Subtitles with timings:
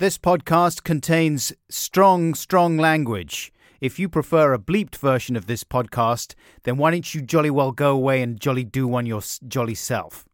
[0.00, 3.52] This podcast contains strong, strong language.
[3.82, 7.70] If you prefer a bleeped version of this podcast, then why don't you jolly well
[7.70, 10.24] go away and jolly do one your jolly self?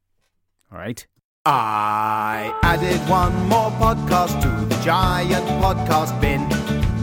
[0.71, 1.05] All right?
[1.45, 6.49] I added one more podcast to the giant podcast bin.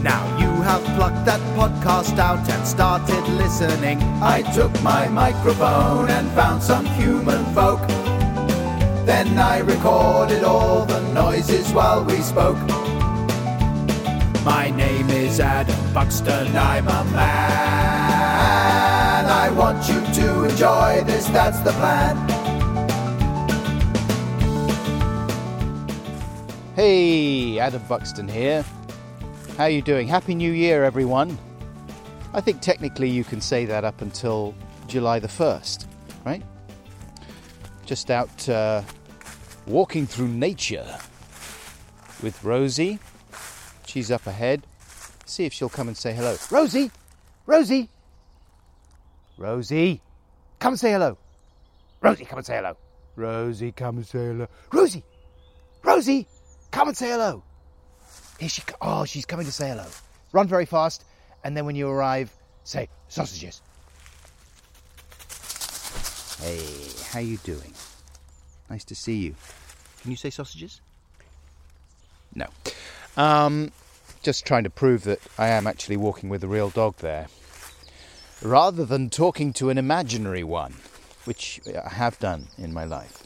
[0.02, 3.98] Now you have plucked that podcast out and started listening.
[4.22, 7.82] I took my microphone and found some human folk.
[9.04, 12.56] Then I recorded all the noises while we spoke.
[14.42, 17.24] My name is Adam Buxton, I'm a man.
[19.26, 22.16] I want you to enjoy this, that's the plan.
[26.74, 28.64] Hey, Adam Buxton here.
[29.58, 30.08] How are you doing?
[30.08, 31.36] Happy New Year, everyone.
[32.32, 34.54] I think technically you can say that up until
[34.86, 35.84] July the 1st,
[36.24, 36.42] right?
[37.86, 38.82] Just out uh,
[39.66, 40.86] walking through nature
[42.22, 42.98] with Rosie.
[43.86, 44.66] She's up ahead.
[45.26, 46.36] See if she'll come and say hello.
[46.50, 46.90] Rosie!
[47.46, 47.88] Rosie!
[49.36, 50.00] Rosie!
[50.58, 51.18] Come and say hello.
[52.00, 52.76] Rosie, come and say hello.
[53.16, 54.48] Rosie, come and say hello.
[54.72, 55.04] Rosie!
[55.82, 56.26] Rosie!
[56.70, 57.42] Come and say hello.
[58.38, 59.86] Here she Oh, she's coming to say hello.
[60.32, 61.04] Run very fast,
[61.44, 63.62] and then when you arrive, say sausages.
[66.44, 66.60] Hey,
[67.10, 67.72] how you doing?
[68.68, 69.34] Nice to see you.
[70.02, 70.82] Can you say sausages?
[72.34, 72.48] No.
[73.16, 73.72] Um,
[74.22, 77.28] just trying to prove that I am actually walking with a real dog there,
[78.42, 80.74] rather than talking to an imaginary one,
[81.24, 83.22] which I have done in my life.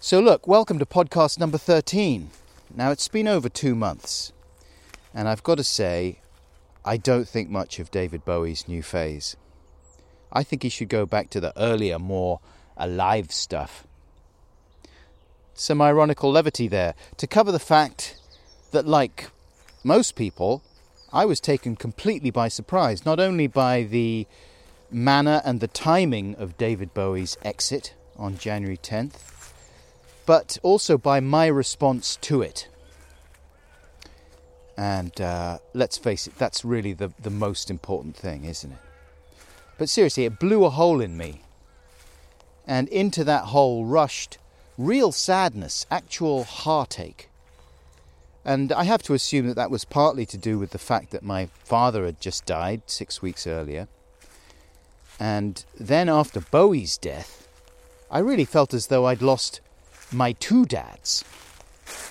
[0.00, 2.30] So, look, welcome to podcast number 13.
[2.74, 4.32] Now, it's been over two months,
[5.12, 6.20] and I've got to say,
[6.82, 9.36] I don't think much of David Bowie's new phase.
[10.32, 12.40] I think he should go back to the earlier, more
[12.76, 13.86] alive stuff.
[15.54, 18.16] Some ironical levity there to cover the fact
[18.70, 19.28] that, like
[19.84, 20.62] most people,
[21.12, 24.26] I was taken completely by surprise, not only by the
[24.90, 29.52] manner and the timing of David Bowie's exit on January 10th,
[30.24, 32.68] but also by my response to it.
[34.76, 38.78] And uh, let's face it, that's really the, the most important thing, isn't it?
[39.82, 41.40] But seriously, it blew a hole in me.
[42.68, 44.38] And into that hole rushed
[44.78, 47.28] real sadness, actual heartache.
[48.44, 51.24] And I have to assume that that was partly to do with the fact that
[51.24, 53.88] my father had just died six weeks earlier.
[55.18, 57.48] And then after Bowie's death,
[58.08, 59.60] I really felt as though I'd lost
[60.12, 61.24] my two dads.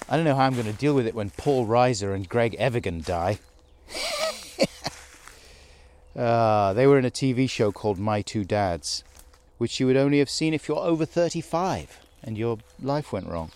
[0.09, 2.53] I don't know how I'm going to deal with it when Paul Reiser and Greg
[2.59, 3.39] Evigan die.
[6.15, 9.03] uh, they were in a TV show called My Two Dads,
[9.57, 13.51] which you would only have seen if you're over 35 and your life went wrong.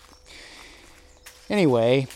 [1.48, 2.06] Anyway,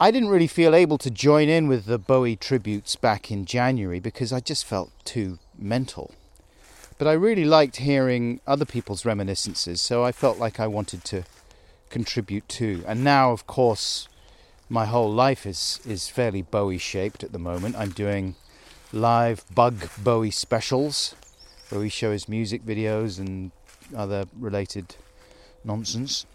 [0.00, 4.00] I didn't really feel able to join in with the Bowie tributes back in January
[4.00, 6.12] because I just felt too mental.
[6.98, 11.24] But I really liked hearing other people's reminiscences, so I felt like I wanted to
[11.90, 12.82] contribute too.
[12.86, 14.08] And now, of course,
[14.68, 17.76] my whole life is, is fairly Bowie shaped at the moment.
[17.76, 18.34] I'm doing
[18.94, 21.14] live Bug Bowie specials
[21.70, 23.50] where we show his music videos and
[23.96, 24.96] other related
[25.64, 26.26] nonsense.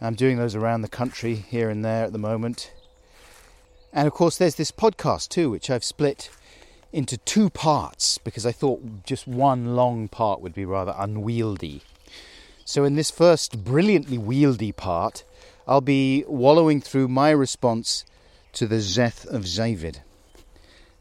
[0.00, 2.72] I'm doing those around the country here and there at the moment.
[3.92, 6.30] And of course, there's this podcast too, which I've split
[6.92, 11.82] into two parts because I thought just one long part would be rather unwieldy.
[12.64, 15.24] So, in this first brilliantly wieldy part,
[15.66, 18.04] I'll be wallowing through my response
[18.52, 20.02] to the Zeth of Zavid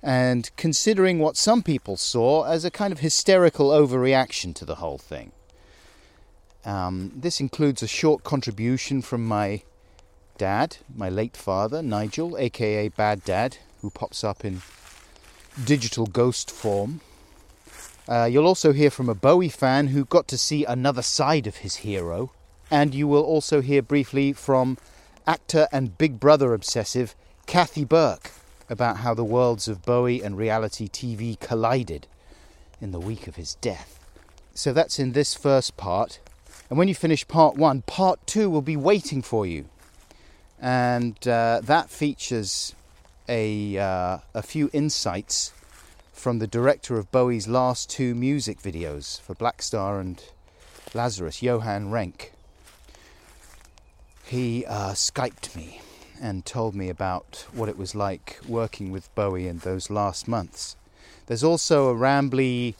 [0.05, 4.99] and considering what some people saw as a kind of hysterical overreaction to the whole
[4.99, 5.31] thing.
[6.63, 9.63] Um, this includes a short contribution from my
[10.37, 14.61] dad, my late father, Nigel, aka Bad Dad, who pops up in
[15.63, 17.01] digital ghost form.
[18.07, 21.57] Uh, you'll also hear from a Bowie fan who got to see another side of
[21.57, 22.31] his hero.
[22.69, 24.77] And you will also hear briefly from
[25.25, 27.15] actor and Big Brother obsessive
[27.47, 28.31] Kathy Burke
[28.69, 32.07] about how the worlds of Bowie and reality TV collided
[32.81, 33.99] in the week of his death.
[34.53, 36.19] So that's in this first part.
[36.69, 39.65] And when you finish part one, part two will be waiting for you.
[40.59, 42.73] And uh, that features
[43.27, 45.51] a, uh, a few insights
[46.13, 50.23] from the director of Bowie's last two music videos for Blackstar and
[50.93, 52.31] Lazarus, Johan Renck.
[54.25, 55.81] He uh, Skyped me
[56.21, 60.75] and told me about what it was like working with Bowie in those last months.
[61.27, 62.75] There's also a rambly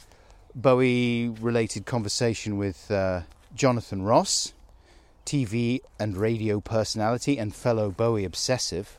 [0.54, 3.22] Bowie related conversation with uh,
[3.54, 4.52] Jonathan Ross,
[5.24, 8.96] TV and radio personality and fellow Bowie obsessive.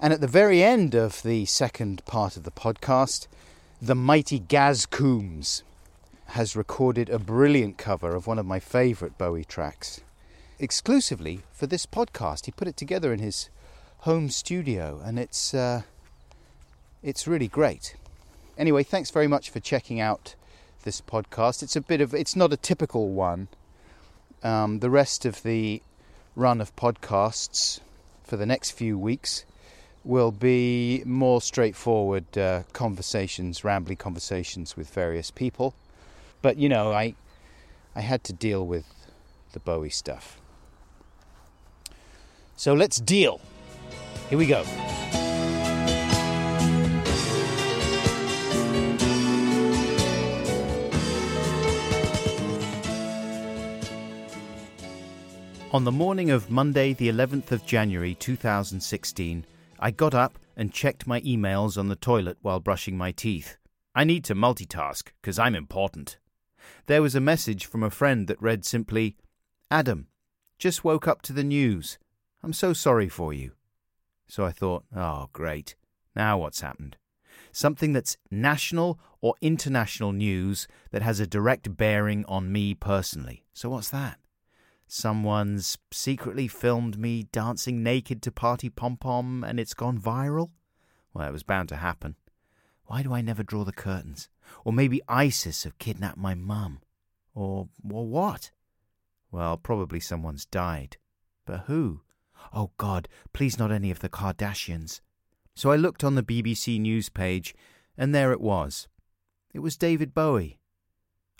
[0.00, 3.26] And at the very end of the second part of the podcast,
[3.80, 5.62] the mighty Gaz Coombs
[6.28, 10.00] has recorded a brilliant cover of one of my favourite Bowie tracks
[10.58, 12.46] exclusively for this podcast.
[12.46, 13.48] He put it together in his
[13.98, 15.82] home studio, and it's uh,
[17.02, 17.96] it's really great.
[18.56, 20.34] Anyway, thanks very much for checking out
[20.82, 21.62] this podcast.
[21.62, 23.48] It's a bit of it's not a typical one.
[24.42, 25.82] Um, the rest of the
[26.36, 27.80] run of podcasts
[28.22, 29.44] for the next few weeks
[30.04, 35.74] will be more straightforward uh, conversations, rambly conversations with various people.
[36.40, 37.14] But you know, I
[37.94, 38.86] I had to deal with
[39.52, 40.40] the Bowie stuff.
[42.58, 43.40] So let's deal.
[44.28, 44.64] Here we go.
[55.72, 59.46] On the morning of Monday, the 11th of January 2016,
[59.78, 63.56] I got up and checked my emails on the toilet while brushing my teeth.
[63.94, 66.18] I need to multitask because I'm important.
[66.86, 69.16] There was a message from a friend that read simply
[69.70, 70.08] Adam,
[70.58, 71.98] just woke up to the news.
[72.42, 73.52] I'm so sorry for you.
[74.28, 75.74] So I thought, oh, great.
[76.14, 76.96] Now what's happened?
[77.52, 83.44] Something that's national or international news that has a direct bearing on me personally.
[83.52, 84.18] So what's that?
[84.86, 90.50] Someone's secretly filmed me dancing naked to Party Pom Pom and it's gone viral?
[91.12, 92.16] Well, it was bound to happen.
[92.84, 94.28] Why do I never draw the curtains?
[94.64, 96.80] Or maybe ISIS have kidnapped my mum?
[97.34, 98.50] Or, or what?
[99.30, 100.96] Well, probably someone's died.
[101.44, 102.00] But who?
[102.52, 105.00] Oh God, please not any of the Kardashians.
[105.54, 107.54] So I looked on the BBC News page,
[107.96, 108.88] and there it was.
[109.52, 110.58] It was David Bowie.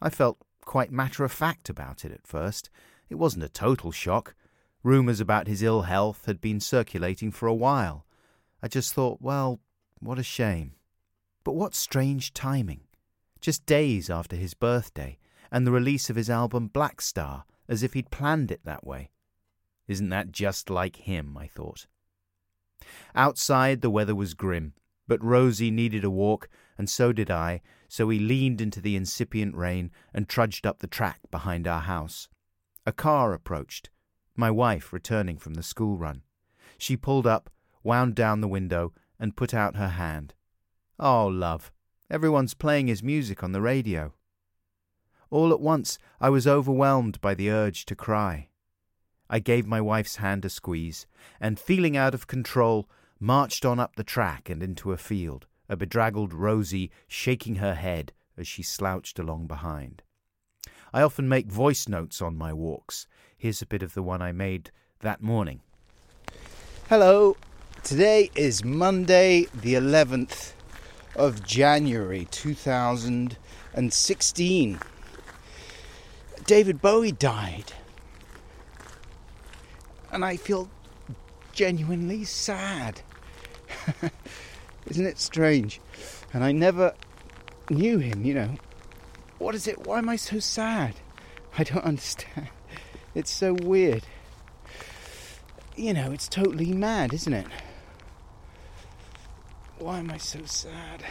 [0.02, 2.68] I felt quite matter of fact about it at first.
[3.08, 4.34] It wasn't a total shock.
[4.82, 8.06] Rumours about his ill health had been circulating for a while.
[8.62, 9.60] I just thought, well,
[10.00, 10.72] what a shame.
[11.44, 12.82] But what strange timing.
[13.40, 15.18] Just days after his birthday
[15.50, 19.10] and the release of his album Blackstar, as if he'd planned it that way.
[19.88, 21.36] Isn't that just like him?
[21.36, 21.86] I thought.
[23.14, 24.74] Outside the weather was grim,
[25.08, 29.56] but Rosie needed a walk, and so did I, so we leaned into the incipient
[29.56, 32.28] rain and trudged up the track behind our house.
[32.86, 33.90] A car approached,
[34.36, 36.22] my wife returning from the school run.
[36.76, 37.50] She pulled up,
[37.82, 40.34] wound down the window, and put out her hand.
[41.00, 41.72] Oh, love,
[42.10, 44.14] everyone's playing his music on the radio.
[45.30, 48.48] All at once I was overwhelmed by the urge to cry.
[49.30, 51.06] I gave my wife's hand a squeeze,
[51.40, 52.88] and feeling out of control,
[53.20, 58.12] marched on up the track and into a field, a bedraggled Rosie shaking her head
[58.36, 60.02] as she slouched along behind.
[60.92, 63.06] I often make voice notes on my walks.
[63.36, 64.70] Here's a bit of the one I made
[65.00, 65.60] that morning.
[66.88, 67.36] Hello,
[67.82, 70.52] today is Monday, the 11th
[71.14, 74.78] of January 2016.
[76.46, 77.74] David Bowie died.
[80.10, 80.68] And I feel
[81.52, 83.00] genuinely sad.
[84.86, 85.80] Isn't it strange?
[86.32, 86.94] And I never
[87.70, 88.50] knew him, you know.
[89.38, 89.86] What is it?
[89.86, 90.94] Why am I so sad?
[91.56, 92.48] I don't understand.
[93.14, 94.04] It's so weird.
[95.76, 97.46] You know, it's totally mad, isn't it?
[99.78, 101.04] Why am I so sad?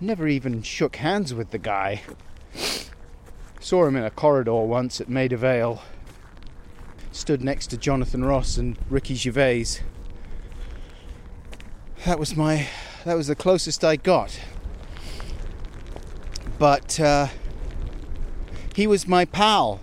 [0.00, 2.02] Never even shook hands with the guy.
[3.60, 5.82] Saw him in a corridor once at Maida Vale.
[7.18, 9.80] Stood next to Jonathan Ross and Ricky Gervais.
[12.06, 12.68] That was my.
[13.04, 14.38] That was the closest I got.
[16.60, 17.26] But uh,
[18.76, 19.80] he was my pal.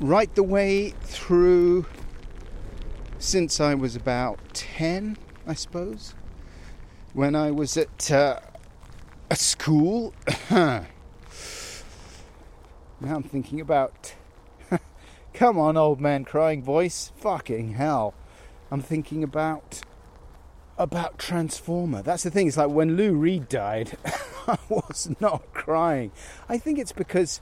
[0.00, 1.86] Right the way through
[3.18, 6.14] since I was about 10, I suppose,
[7.14, 8.38] when I was at uh,
[9.30, 10.12] a school.
[13.00, 14.14] now I'm thinking about.
[15.34, 17.12] Come on, old man crying voice.
[17.16, 18.14] Fucking hell.
[18.70, 19.80] I'm thinking about
[20.78, 22.02] about Transformer.
[22.02, 22.48] That's the thing.
[22.48, 23.96] It's like when Lou Reed died,
[24.46, 26.12] I was not crying.
[26.48, 27.40] I think it's because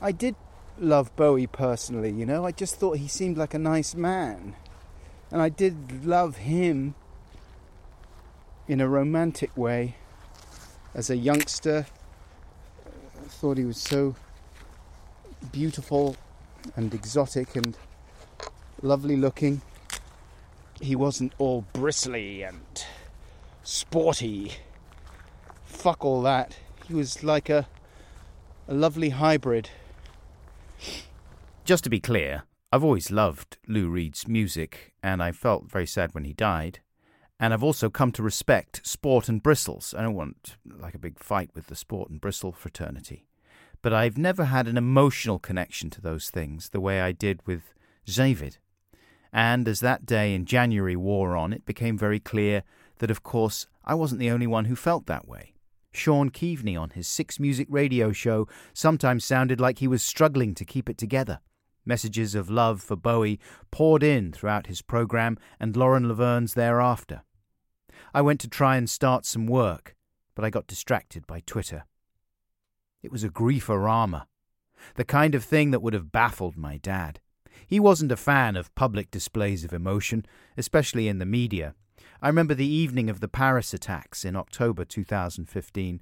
[0.00, 0.36] I did
[0.78, 2.44] love Bowie personally, you know.
[2.44, 4.56] I just thought he seemed like a nice man.
[5.30, 6.94] And I did love him
[8.66, 9.96] in a romantic way
[10.94, 11.86] as a youngster.
[12.86, 14.16] I thought he was so
[15.52, 16.16] beautiful
[16.76, 17.76] and exotic and
[18.82, 19.62] lovely looking
[20.80, 22.84] he wasn't all bristly and
[23.62, 24.52] sporty.
[25.64, 26.56] Fuck all that.
[26.86, 27.68] He was like a
[28.66, 29.68] a lovely hybrid.
[31.64, 36.14] Just to be clear, I've always loved Lou Reed's music, and I felt very sad
[36.14, 36.80] when he died.
[37.38, 39.94] And I've also come to respect sport and bristles.
[39.96, 43.26] I don't want like a big fight with the sport and bristle fraternity.
[43.82, 47.74] But I've never had an emotional connection to those things the way I did with
[48.06, 48.58] Zavid.
[49.32, 52.62] And as that day in January wore on, it became very clear
[52.98, 55.54] that, of course, I wasn't the only one who felt that way.
[55.92, 60.64] Shaun Keaveny on his Six Music radio show sometimes sounded like he was struggling to
[60.64, 61.40] keep it together.
[61.84, 67.22] Messages of love for Bowie poured in throughout his program and Lauren Laverne's thereafter.
[68.12, 69.96] I went to try and start some work,
[70.34, 71.84] but I got distracted by Twitter.
[73.02, 74.26] It was a grieforama,
[74.96, 77.20] the kind of thing that would have baffled my dad.
[77.66, 80.26] He wasn't a fan of public displays of emotion,
[80.56, 81.74] especially in the media.
[82.20, 86.00] I remember the evening of the Paris attacks in October 2015.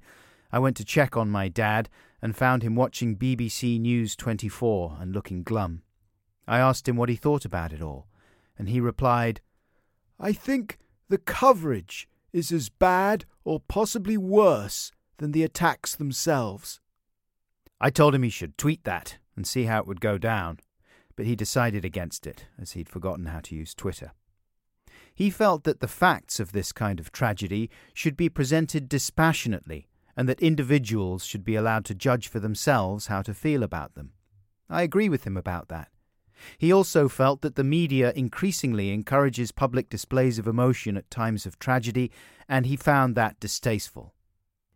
[0.51, 1.89] I went to check on my dad
[2.21, 5.83] and found him watching BBC News 24 and looking glum.
[6.47, 8.07] I asked him what he thought about it all,
[8.57, 9.39] and he replied,
[10.19, 16.81] I think the coverage is as bad or possibly worse than the attacks themselves.
[17.81, 20.59] I told him he should tweet that and see how it would go down,
[21.15, 24.11] but he decided against it, as he'd forgotten how to use Twitter.
[25.13, 30.27] He felt that the facts of this kind of tragedy should be presented dispassionately and
[30.27, 34.11] that individuals should be allowed to judge for themselves how to feel about them.
[34.69, 35.89] I agree with him about that.
[36.57, 41.59] He also felt that the media increasingly encourages public displays of emotion at times of
[41.59, 42.11] tragedy,
[42.47, 44.13] and he found that distasteful.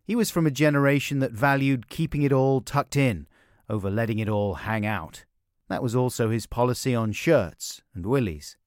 [0.04, 3.26] He was from a generation that valued keeping it all tucked in
[3.70, 5.24] over letting it all hang out.
[5.68, 8.58] That was also his policy on shirts and willies.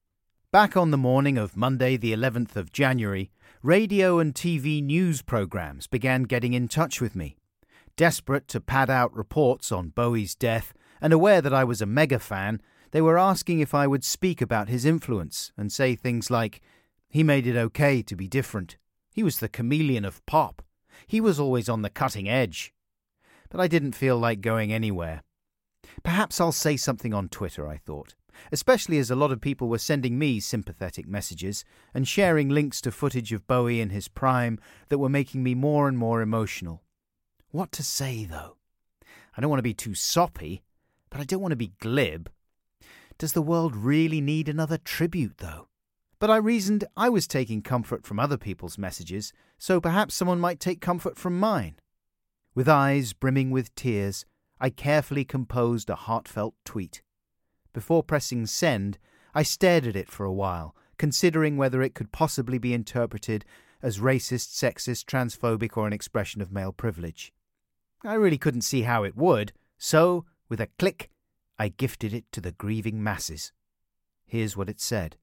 [0.51, 3.29] Back on the morning of Monday, the 11th of January,
[3.61, 7.37] radio and TV news programs began getting in touch with me.
[7.95, 12.17] Desperate to pad out reports on Bowie's death and aware that I was a mega
[12.17, 16.61] fan, they were asking if I would speak about his influence and say things like,
[17.09, 18.77] He made it okay to be different.
[19.13, 20.63] He was the chameleon of pop.
[21.05, 22.73] He was always on the cutting edge.
[23.49, 25.23] But I didn't feel like going anywhere.
[26.03, 28.15] Perhaps I'll say something on Twitter, I thought
[28.51, 32.91] especially as a lot of people were sending me sympathetic messages and sharing links to
[32.91, 36.83] footage of Bowie in his prime that were making me more and more emotional.
[37.51, 38.57] What to say, though?
[39.35, 40.63] I don't want to be too soppy,
[41.09, 42.29] but I don't want to be glib.
[43.17, 45.67] Does the world really need another tribute, though?
[46.19, 50.59] But I reasoned I was taking comfort from other people's messages, so perhaps someone might
[50.59, 51.75] take comfort from mine.
[52.55, 54.25] With eyes brimming with tears,
[54.59, 57.03] I carefully composed a heartfelt tweet.
[57.71, 58.97] Before pressing send,
[59.35, 63.45] I stared at it for a while, considering whether it could possibly be interpreted
[63.83, 67.31] as racist, sexist, transphobic, or an expression of male privilege.
[68.03, 71.11] I really couldn't see how it would, so, with a click,
[71.59, 73.51] I gifted it to the grieving masses.
[74.25, 75.17] Here's what it said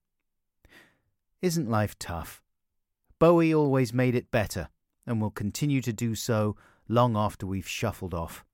[1.45, 2.41] Isn't life tough?
[3.19, 4.71] Bowie always made it better,
[5.07, 6.57] and will continue to do so
[6.89, 8.47] long after we've shuffled off.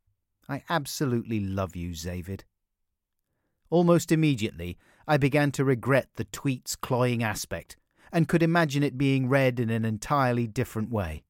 [0.49, 2.41] I absolutely love you, Zavid.
[3.71, 7.77] Almost immediately, I began to regret the tweet's cloying aspect,
[8.11, 11.23] and could imagine it being read in an entirely different way.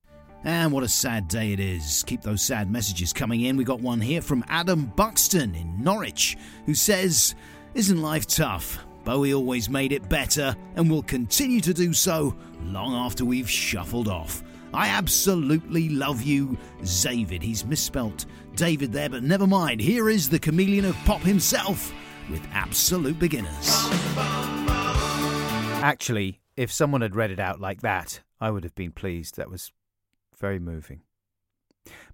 [0.43, 2.03] And what a sad day it is.
[2.07, 3.59] Keep those sad messages coming in.
[3.59, 7.35] We got one here from Adam Buxton in Norwich, who says,
[7.75, 8.79] Isn't life tough?
[9.05, 14.09] Bowie always made it better and will continue to do so long after we've shuffled
[14.09, 14.43] off.
[14.73, 16.57] I absolutely love you,
[17.03, 17.43] David.
[17.43, 19.81] He's misspelt David there, but never mind.
[19.81, 21.93] Here is the chameleon of pop himself
[22.31, 23.89] with Absolute Beginners.
[25.83, 29.37] Actually, if someone had read it out like that, I would have been pleased.
[29.37, 29.73] That was
[30.39, 31.01] very moving.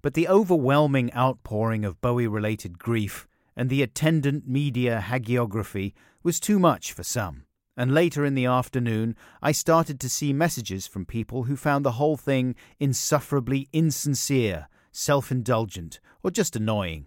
[0.01, 5.93] But the overwhelming outpouring of Bowie related grief and the attendant media hagiography
[6.27, 7.45] was too much for some.
[7.77, 11.93] And later in the afternoon, I started to see messages from people who found the
[11.93, 17.05] whole thing insufferably insincere, self indulgent, or just annoying.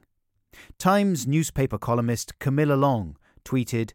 [0.79, 3.93] Times newspaper columnist Camilla Long tweeted,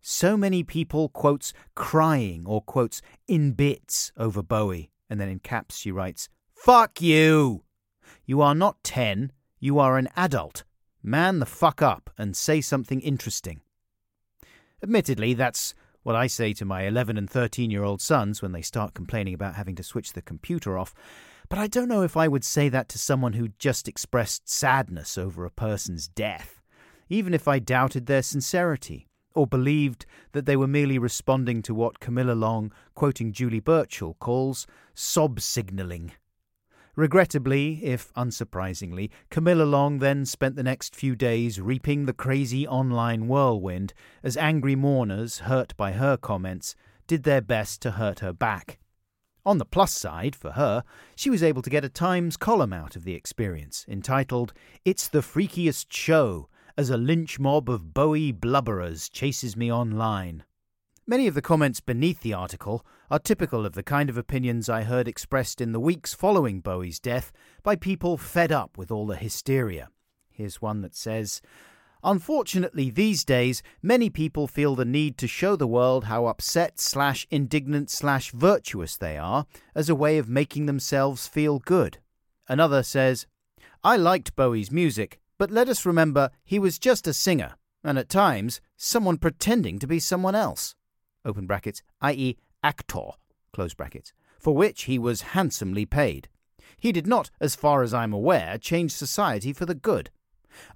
[0.00, 4.92] So many people, quotes, crying or, quotes, in bits over Bowie.
[5.10, 7.64] And then in caps she writes, Fuck you!
[8.24, 10.62] You are not 10, you are an adult.
[11.02, 13.60] Man the fuck up and say something interesting.
[14.82, 18.62] Admittedly, that's what I say to my 11 and 13 year old sons when they
[18.62, 20.94] start complaining about having to switch the computer off.
[21.48, 25.18] But I don't know if I would say that to someone who just expressed sadness
[25.18, 26.62] over a person's death,
[27.08, 32.00] even if I doubted their sincerity, or believed that they were merely responding to what
[32.00, 36.12] Camilla Long, quoting Julie Burchill, calls sob signalling.
[36.98, 43.28] Regrettably, if unsurprisingly, Camilla Long then spent the next few days reaping the crazy online
[43.28, 46.74] whirlwind as angry mourners, hurt by her comments,
[47.06, 48.80] did their best to hurt her back.
[49.46, 50.82] On the plus side, for her,
[51.14, 54.52] she was able to get a Times column out of the experience, entitled
[54.84, 60.42] It's the Freakiest Show as a lynch mob of Bowie blubberers chases me online.
[61.10, 64.82] Many of the comments beneath the article are typical of the kind of opinions I
[64.82, 69.16] heard expressed in the weeks following Bowie's death by people fed up with all the
[69.16, 69.88] hysteria.
[70.30, 71.40] Here's one that says,
[72.04, 77.26] Unfortunately, these days, many people feel the need to show the world how upset slash
[77.30, 81.96] indignant slash virtuous they are as a way of making themselves feel good.
[82.50, 83.26] Another says,
[83.82, 88.10] I liked Bowie's music, but let us remember he was just a singer, and at
[88.10, 90.74] times, someone pretending to be someone else
[91.28, 93.10] open brackets, i.e., actor,
[93.52, 96.28] close brackets, for which he was handsomely paid.
[96.78, 100.10] He did not, as far as I'm aware, change society for the good.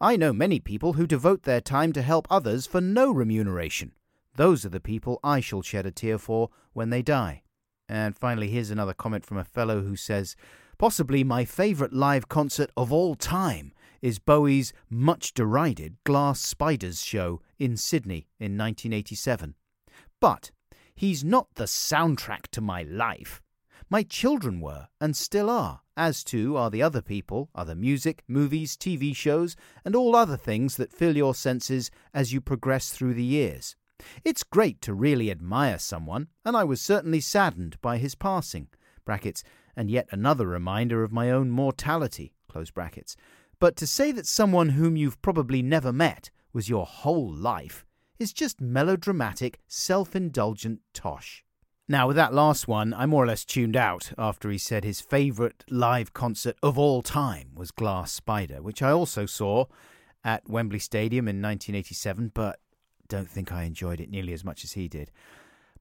[0.01, 3.93] I know many people who devote their time to help others for no remuneration.
[4.37, 7.43] Those are the people I shall shed a tear for when they die.
[7.89, 10.37] And finally, here's another comment from a fellow who says,
[10.79, 17.41] Possibly my favourite live concert of all time is Bowie's much derided Glass Spiders show
[17.59, 19.55] in Sydney in 1987.
[20.23, 20.53] But
[20.95, 23.43] he's not the soundtrack to my life.
[23.91, 28.77] My children were, and still are, as too are the other people, other music, movies,
[28.77, 33.25] TV shows, and all other things that fill your senses as you progress through the
[33.25, 33.75] years.
[34.25, 38.69] It's great to really admire someone, and I was certainly saddened by his passing.
[39.05, 39.43] Brackets,
[39.75, 42.33] and yet another reminder of my own mortality.
[43.59, 47.85] But to say that someone whom you've probably never met was your whole life
[48.19, 51.45] is just melodramatic, self indulgent tosh.
[51.89, 55.01] Now, with that last one, I more or less tuned out after he said his
[55.01, 59.67] favourite live concert of all time was Glass Spider, which I also saw
[60.25, 62.61] at Wembley Stadium in 1987, but
[63.09, 65.11] don't think I enjoyed it nearly as much as he did.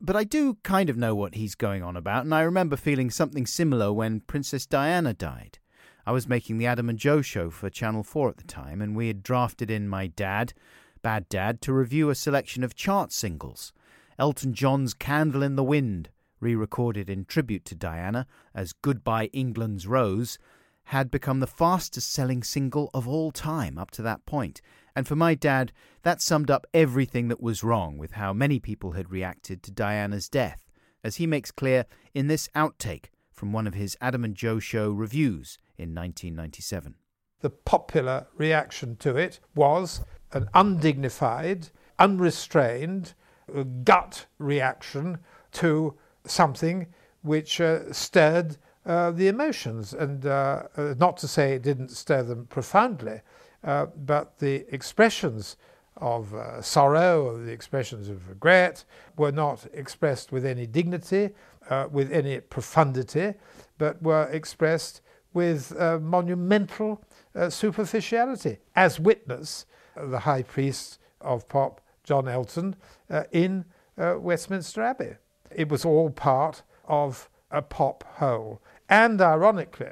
[0.02, 3.12] But I do kind of know what he's going on about, and I remember feeling
[3.12, 5.60] something similar when Princess Diana died.
[6.06, 8.96] I was making the Adam and Joe show for Channel 4 at the time, and
[8.96, 10.54] we had drafted in my dad,
[11.02, 13.74] Bad Dad to review a selection of chart singles.
[14.20, 16.10] Elton John's Candle in the Wind,
[16.40, 20.38] re recorded in tribute to Diana as Goodbye England's Rose,
[20.86, 24.62] had become the fastest selling single of all time up to that point.
[24.96, 25.72] And for my dad,
[26.04, 30.28] that summed up everything that was wrong with how many people had reacted to Diana's
[30.28, 30.70] death,
[31.04, 34.92] as he makes clear in this outtake from one of his Adam and Joe show
[34.92, 36.96] reviews in 1997.
[37.40, 40.02] The popular reaction to it was
[40.34, 43.14] an undignified, unrestrained
[43.56, 45.18] uh, gut reaction
[45.52, 45.94] to
[46.26, 46.88] something
[47.22, 49.94] which uh, stirred uh, the emotions.
[49.94, 53.22] And uh, uh not to say it didn't stir them profoundly,
[53.64, 55.58] but the expressions
[55.98, 58.86] of sorrow, or the expressions of regret,
[59.18, 61.30] were not expressed with any dignity,
[61.92, 63.36] with any profundity,
[63.78, 65.02] but were expressed
[65.34, 67.04] with monumental
[67.50, 72.76] superficiality, as witness the high priest of pop, John Elton,
[73.10, 73.66] uh, in
[73.98, 75.16] uh, Westminster Abbey.
[75.56, 78.62] It was all part of a pop whole.
[78.90, 79.92] And ironically,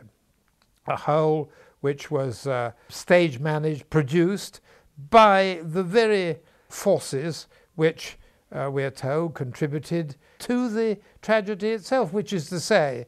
[0.88, 4.62] a whole which was uh, stage managed, produced
[5.10, 8.18] by the very forces which
[8.52, 13.06] uh, we're told contributed to the tragedy itself, which is to say,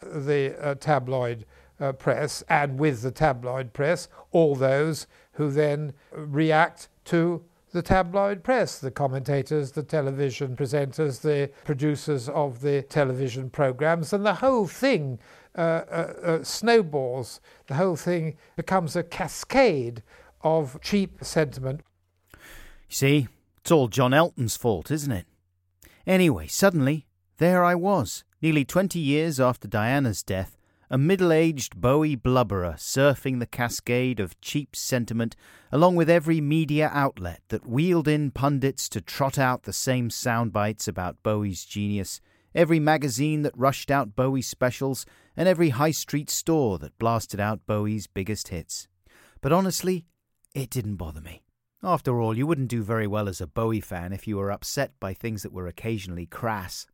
[0.00, 1.44] the uh, tabloid
[1.80, 8.44] uh, press, and with the tabloid press, all those who then react to the tabloid
[8.44, 14.68] press, the commentators, the television presenters, the producers of the television programs, and the whole
[14.68, 15.18] thing
[15.56, 17.40] uh, uh, uh, snowballs.
[17.66, 20.02] The whole thing becomes a cascade
[20.42, 21.80] of cheap sentiment.
[22.32, 22.38] You
[22.94, 25.26] see, it's all John Elton's fault, isn't it?
[26.06, 27.06] Anyway, suddenly,
[27.38, 30.56] there I was, nearly 20 years after Diana's death,
[30.90, 35.34] a middle aged Bowie blubberer surfing the cascade of cheap sentiment
[35.72, 40.52] along with every media outlet that wheeled in pundits to trot out the same sound
[40.52, 42.20] bites about Bowie's genius,
[42.54, 47.66] every magazine that rushed out Bowie specials, and every high street store that blasted out
[47.66, 48.86] Bowie's biggest hits.
[49.40, 50.04] But honestly,
[50.54, 51.42] it didn't bother me.
[51.82, 54.92] After all, you wouldn't do very well as a Bowie fan if you were upset
[55.00, 56.86] by things that were occasionally crass.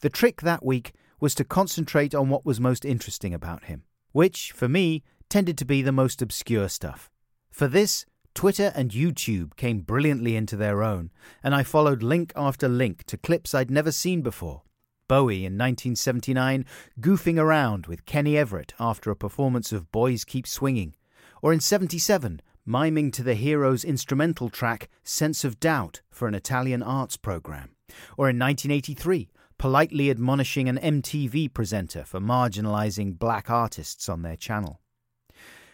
[0.00, 0.92] The trick that week
[1.24, 3.82] was to concentrate on what was most interesting about him,
[4.12, 7.10] which, for me, tended to be the most obscure stuff.
[7.50, 11.10] For this, Twitter and YouTube came brilliantly into their own,
[11.42, 14.64] and I followed link after link to clips I'd never seen before.
[15.08, 16.66] Bowie in 1979
[17.00, 20.94] goofing around with Kenny Everett after a performance of Boys Keep Swinging,
[21.40, 26.82] or in 77 miming to the Heroes instrumental track Sense of Doubt for an Italian
[26.82, 27.70] arts program,
[28.18, 34.80] or in 1983 politely admonishing an MTV presenter for marginalizing black artists on their channel.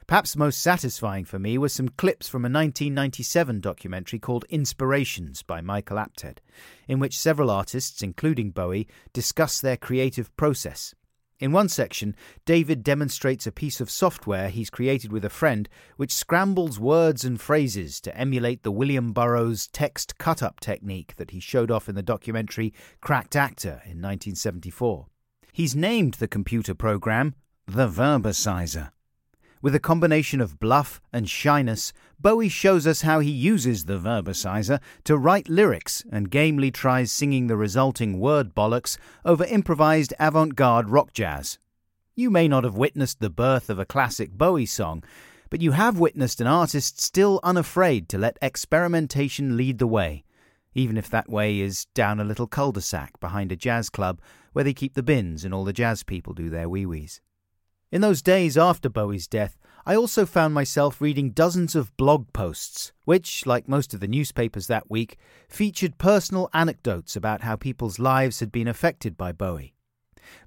[0.07, 5.61] Perhaps most satisfying for me were some clips from a 1997 documentary called Inspirations by
[5.61, 6.39] Michael Apted,
[6.89, 10.97] in which several artists, including Bowie, discuss their creative process.
[11.41, 16.13] In one section, David demonstrates a piece of software he's created with a friend which
[16.13, 21.41] scrambles words and phrases to emulate the William Burroughs text cut up technique that he
[21.41, 25.07] showed off in the documentary Cracked Actor in 1974.
[25.51, 27.35] He's named the computer program
[27.67, 28.91] the Verbasizer.
[29.63, 34.81] With a combination of bluff and shyness, Bowie shows us how he uses the Verbasizer
[35.05, 40.89] to write lyrics and gamely tries singing the resulting word bollocks over improvised avant garde
[40.89, 41.59] rock jazz.
[42.15, 45.05] You may not have witnessed the birth of a classic Bowie song,
[45.51, 50.25] but you have witnessed an artist still unafraid to let experimentation lead the way,
[50.73, 54.23] even if that way is down a little cul de sac behind a jazz club
[54.55, 57.21] where they keep the bins and all the jazz people do their wee wees.
[57.93, 62.93] In those days after Bowie's death, I also found myself reading dozens of blog posts,
[63.05, 68.39] which, like most of the newspapers that week, featured personal anecdotes about how people's lives
[68.39, 69.75] had been affected by Bowie.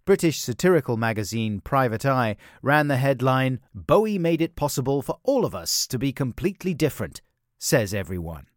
[0.05, 5.53] British satirical magazine Private Eye ran the headline, Bowie made it possible for all of
[5.53, 7.21] us to be completely different,
[7.59, 8.47] says everyone.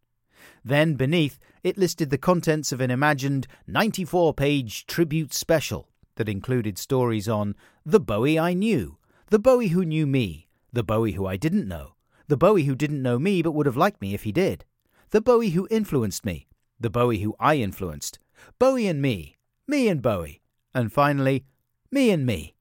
[0.63, 6.77] Then, beneath, it listed the contents of an imagined 94 page tribute special that included
[6.77, 11.37] stories on the Bowie I knew, the Bowie who knew me, the Bowie who I
[11.37, 11.93] didn't know,
[12.27, 14.65] the Bowie who didn't know me but would have liked me if he did,
[15.09, 16.47] the Bowie who influenced me,
[16.79, 18.19] the Bowie who I influenced,
[18.59, 20.41] Bowie and me, me and Bowie,
[20.73, 21.45] and finally,
[21.89, 22.55] me and me.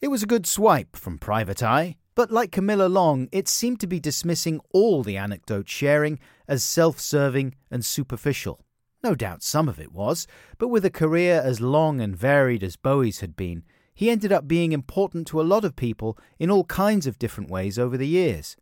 [0.00, 3.86] It was a good swipe from Private Eye, but like Camilla Long, it seemed to
[3.86, 8.60] be dismissing all the anecdote sharing as self serving and superficial.
[9.04, 12.76] No doubt some of it was, but with a career as long and varied as
[12.76, 13.62] Bowie's had been,
[13.94, 17.50] he ended up being important to a lot of people in all kinds of different
[17.50, 18.56] ways over the years.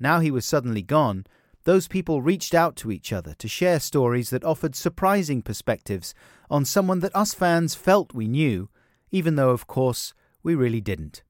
[0.00, 1.26] Now he was suddenly gone,
[1.62, 6.12] those people reached out to each other to share stories that offered surprising perspectives
[6.50, 8.68] on someone that us fans felt we knew,
[9.12, 11.22] even though, of course, we really didn't.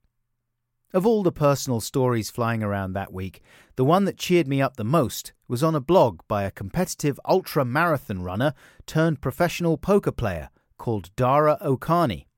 [0.95, 3.43] Of all the personal stories flying around that week,
[3.75, 7.19] the one that cheered me up the most was on a blog by a competitive
[7.29, 8.55] ultra marathon runner
[8.87, 12.29] turned professional poker player called Dara O'Kearney.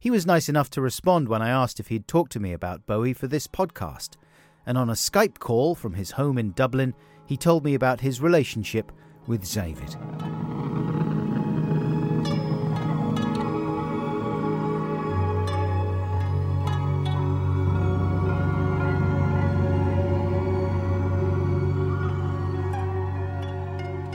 [0.00, 2.86] He was nice enough to respond when I asked if he'd talk to me about
[2.86, 4.16] Bowie for this podcast,
[4.66, 8.20] and on a Skype call from his home in Dublin, he told me about his
[8.20, 8.90] relationship
[9.28, 9.96] with David.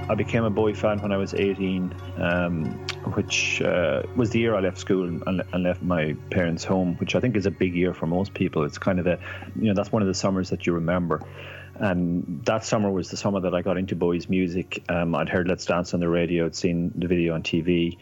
[0.10, 2.66] I became a Bowie fan when I was 18, um,
[3.14, 7.14] which uh, was the year I left school and, and, left my parents' home, which
[7.14, 8.64] I think is a big year for most people.
[8.64, 9.20] It's kind of the,
[9.60, 11.22] you know, that's one of the summers that you remember.
[11.76, 14.82] And that summer was the summer that I got into Bowie's music.
[14.88, 17.98] Um, I'd heard Let's Dance on the radio, I'd seen the video on TV,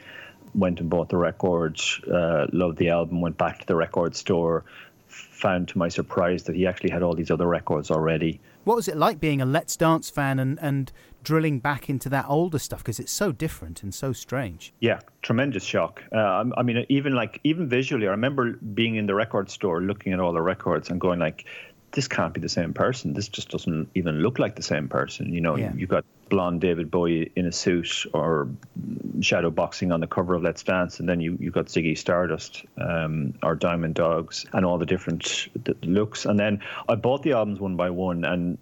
[0.54, 4.64] went and bought the record, uh, loved the album, went back to the record store,
[5.08, 8.40] found to my surprise that he actually had all these other records already.
[8.66, 10.92] What was it like being a Let's Dance fan and, and
[11.24, 14.74] drilling back into that older stuff because it's so different and so strange?
[14.80, 16.04] Yeah, tremendous shock.
[16.12, 20.14] Uh, I mean, even like even visually, I remember being in the record store looking
[20.14, 21.46] at all the records and going like,
[21.96, 23.14] this can't be the same person.
[23.14, 25.34] This just doesn't even look like the same person.
[25.34, 25.72] You know, yeah.
[25.76, 28.50] you've got blonde David Bowie in a suit or
[29.22, 32.66] shadow boxing on the cover of Let's Dance, and then you you got Ziggy Stardust
[32.78, 35.48] um, or Diamond Dogs and all the different
[35.84, 36.26] looks.
[36.26, 38.58] And then I bought the albums one by one, and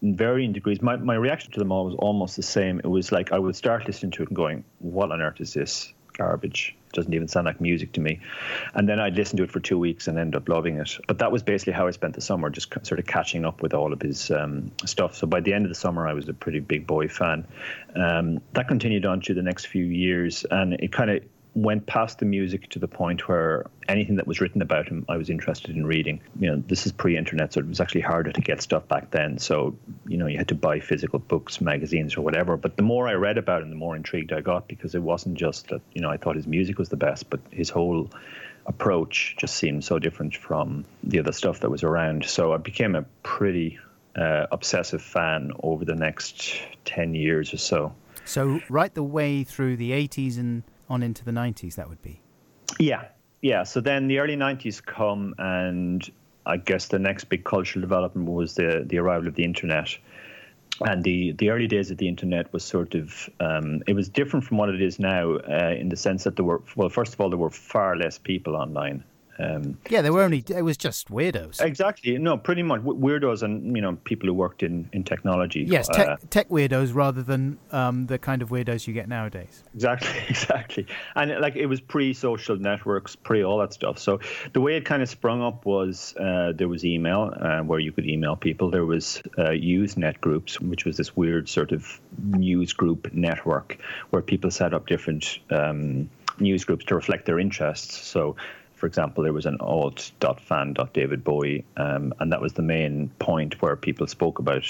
[0.00, 2.78] in varying degrees, my my reaction to them all was almost the same.
[2.78, 5.52] It was like I would start listening to it and going, "What on earth is
[5.54, 8.18] this garbage?" It doesn't even sound like music to me.
[8.74, 10.98] And then I'd listen to it for two weeks and end up loving it.
[11.06, 13.74] But that was basically how I spent the summer, just sort of catching up with
[13.74, 15.14] all of his um, stuff.
[15.14, 17.46] So by the end of the summer, I was a pretty big Bowie fan.
[17.94, 21.22] Um, that continued on to the next few years, and it kind of
[21.54, 25.16] went past the music to the point where anything that was written about him, I
[25.16, 26.20] was interested in reading.
[26.38, 29.38] You know, this is pre-internet, so it was actually harder to get stuff back then.
[29.38, 32.56] So, you know, you had to buy physical books, magazines, or whatever.
[32.56, 35.36] But the more I read about him, the more intrigued I got because it wasn't
[35.36, 38.10] just that, you know, I thought his music was the best, but his whole
[38.66, 42.24] approach just seemed so different from the other stuff that was around.
[42.24, 43.78] So I became a pretty
[44.14, 47.94] uh, obsessive fan over the next 10 years or so.
[48.24, 52.20] So, right the way through the 80s and on into the 90s, that would be.
[52.78, 53.06] Yeah,
[53.40, 53.62] yeah.
[53.62, 56.08] So then the early 90s come, and
[56.44, 59.96] I guess the next big cultural development was the, the arrival of the internet.
[60.82, 64.44] And the, the early days of the internet was sort of, um, it was different
[64.44, 67.20] from what it is now uh, in the sense that there were, well, first of
[67.20, 69.04] all, there were far less people online.
[69.40, 70.44] Um, yeah, they were only.
[70.48, 71.60] It was just weirdos.
[71.60, 72.18] Exactly.
[72.18, 75.62] No, pretty much weirdos and you know people who worked in, in technology.
[75.62, 79.64] Yes, tech, uh, tech weirdos rather than um, the kind of weirdos you get nowadays.
[79.74, 80.86] Exactly, exactly.
[81.14, 83.98] And like it was pre-social networks, pre all that stuff.
[83.98, 84.20] So
[84.52, 87.92] the way it kind of sprung up was uh, there was email uh, where you
[87.92, 88.70] could email people.
[88.70, 93.78] There was uh, Usenet groups, which was this weird sort of news group network
[94.10, 95.38] where people set up different.
[95.50, 98.06] Um, news groups to reflect their interests.
[98.06, 98.36] So
[98.80, 103.76] for example, there was an alt.fan.david Bowie, um, and that was the main point where
[103.76, 104.64] people spoke about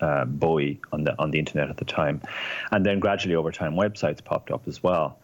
[0.00, 2.20] uh, Bowie on the on the internet at the time,
[2.72, 5.18] and then gradually over time, websites popped up as well.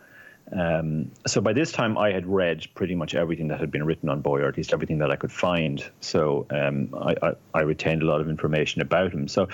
[0.53, 4.09] Um, so by this time, I had read pretty much everything that had been written
[4.09, 5.85] on Bowie, or at least everything that I could find.
[6.01, 9.29] So um, I, I, I, retained a lot of information about him.
[9.29, 9.49] So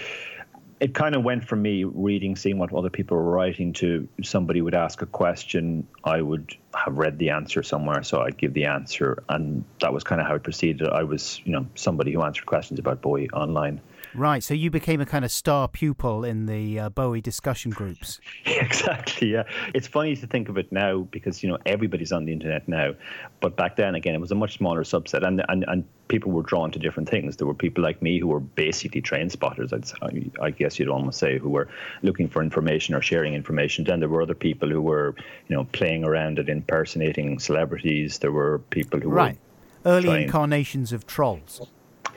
[0.80, 4.60] it kind of went from me reading, seeing what other people were writing, to somebody
[4.60, 5.86] would ask a question.
[6.02, 10.04] I would have read the answer somewhere, so I'd give the answer, and that was
[10.04, 10.88] kind of how it proceeded.
[10.88, 13.80] I was, you know, somebody who answered questions about Bowie online.
[14.14, 18.20] Right, so you became a kind of star pupil in the uh, Bowie discussion groups.
[18.46, 19.42] exactly, yeah.
[19.74, 22.94] It's funny to think of it now because, you know, everybody's on the internet now.
[23.40, 26.42] But back then, again, it was a much smaller subset and, and, and people were
[26.42, 27.36] drawn to different things.
[27.36, 31.18] There were people like me who were basically train spotters, I'd, I guess you'd almost
[31.18, 31.68] say, who were
[32.02, 33.84] looking for information or sharing information.
[33.84, 35.16] Then there were other people who were,
[35.48, 38.18] you know, playing around at impersonating celebrities.
[38.18, 39.14] There were people who right.
[39.14, 39.26] were...
[39.26, 39.38] Right,
[39.86, 40.22] early trying...
[40.24, 41.66] incarnations of trolls.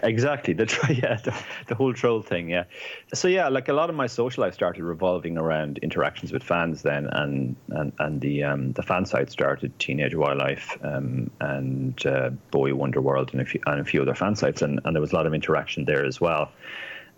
[0.03, 0.53] Exactly.
[0.53, 0.65] The
[1.01, 1.35] yeah, the,
[1.67, 2.49] the, whole troll thing.
[2.49, 2.65] Yeah.
[3.13, 6.81] So yeah, like a lot of my social life started revolving around interactions with fans
[6.83, 12.29] then, and and and the um, the fan site started Teenage Wildlife um, and uh,
[12.53, 15.13] Wonder World and a few and a few other fan sites, and, and there was
[15.13, 16.51] a lot of interaction there as well.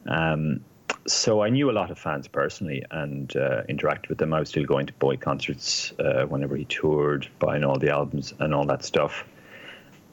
[0.07, 0.61] Um,
[1.07, 4.33] so I knew a lot of fans personally and uh, interacted with them.
[4.33, 8.33] I was still going to Bowie concerts uh, whenever he toured, buying all the albums
[8.39, 9.25] and all that stuff.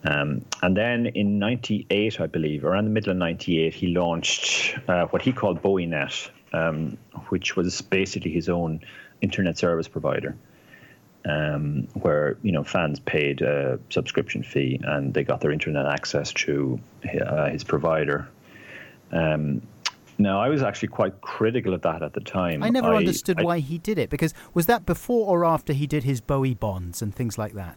[0.07, 5.07] Um, and then in 98, I believe, around the middle of 98, he launched uh,
[5.07, 6.97] what he called BowieNet, um,
[7.29, 8.81] which was basically his own
[9.21, 10.37] internet service provider.
[11.29, 16.31] Um, where you know fans paid a subscription fee and they got their internet access
[16.31, 16.79] through
[17.21, 18.29] uh, his provider.
[19.11, 19.61] Um,
[20.19, 22.63] now, I was actually quite critical of that at the time.
[22.63, 25.73] I never I, understood I, why he did it because was that before or after
[25.73, 27.77] he did his Bowie bonds and things like that?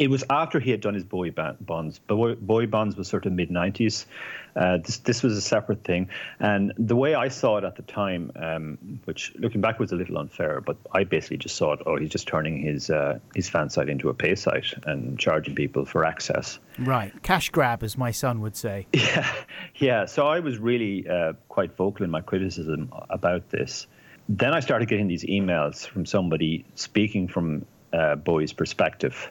[0.00, 1.98] It was after he had done his Bowie bonds.
[1.98, 4.06] Bowie bonds was sort of mid '90s.
[4.56, 6.08] Uh, this this was a separate thing,
[6.40, 9.96] and the way I saw it at the time, um, which looking back was a
[9.96, 11.80] little unfair, but I basically just saw it.
[11.84, 15.54] Oh, he's just turning his uh, his fan site into a pay site and charging
[15.54, 16.58] people for access.
[16.78, 18.86] Right, cash grab, as my son would say.
[19.00, 19.32] Yeah,
[19.76, 20.04] yeah.
[20.06, 23.86] So I was really uh, quite vocal in my criticism about this.
[24.28, 29.30] Then I started getting these emails from somebody speaking from uh, Bowie's perspective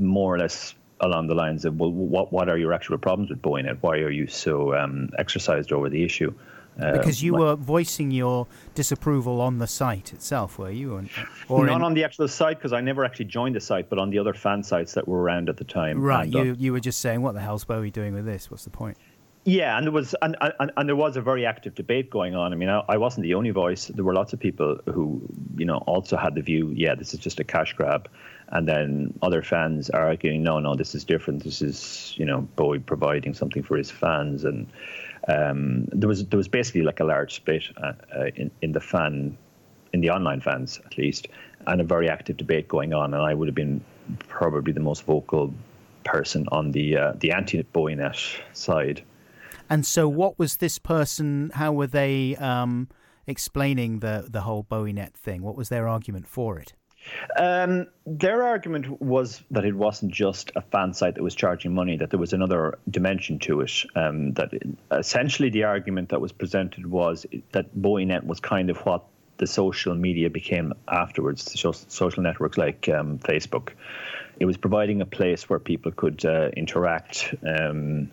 [0.00, 3.42] more or less along the lines of, well, what what are your actual problems with
[3.42, 3.78] BowieNet?
[3.80, 6.34] Why are you so um, exercised over the issue?
[6.80, 10.94] Uh, because you were voicing your disapproval on the site itself, were you?
[10.94, 11.04] Or,
[11.48, 11.82] or not in...
[11.82, 14.34] on the actual site, because I never actually joined the site, but on the other
[14.34, 16.00] fan sites that were around at the time.
[16.00, 18.50] Right, and, uh, you you were just saying, what the hell's Bowie doing with this?
[18.50, 18.96] What's the point?
[19.44, 22.52] Yeah, and there was and, and, and there was a very active debate going on.
[22.52, 23.88] I mean, I, I, wasn't the only voice.
[23.88, 25.20] There were lots of people who,
[25.56, 28.08] you know, also had the view, yeah, this is just a cash grab,
[28.48, 31.44] and then other fans are arguing, no, no, this is different.
[31.44, 34.66] This is, you know, Bowie providing something for his fans, and
[35.28, 38.80] um, there was there was basically like a large split uh, uh, in in the
[38.80, 39.36] fan,
[39.92, 41.28] in the online fans at least,
[41.66, 43.14] and a very active debate going on.
[43.14, 43.80] And I would have been
[44.28, 45.52] probably the most vocal
[46.04, 49.02] person on the uh, the anti BowieNet side.
[49.70, 51.50] And so, what was this person?
[51.54, 52.88] How were they um,
[53.26, 55.42] explaining the the whole BowieNet thing?
[55.42, 56.74] What was their argument for it?
[57.36, 61.96] Um, their argument was that it wasn't just a fan site that was charging money;
[61.96, 63.84] that there was another dimension to it.
[63.94, 68.78] Um, that it, essentially, the argument that was presented was that BowieNet was kind of
[68.78, 69.04] what
[69.36, 71.58] the social media became afterwards.
[71.88, 73.70] Social networks like um, Facebook.
[74.38, 77.34] It was providing a place where people could uh, interact.
[77.46, 78.10] Um,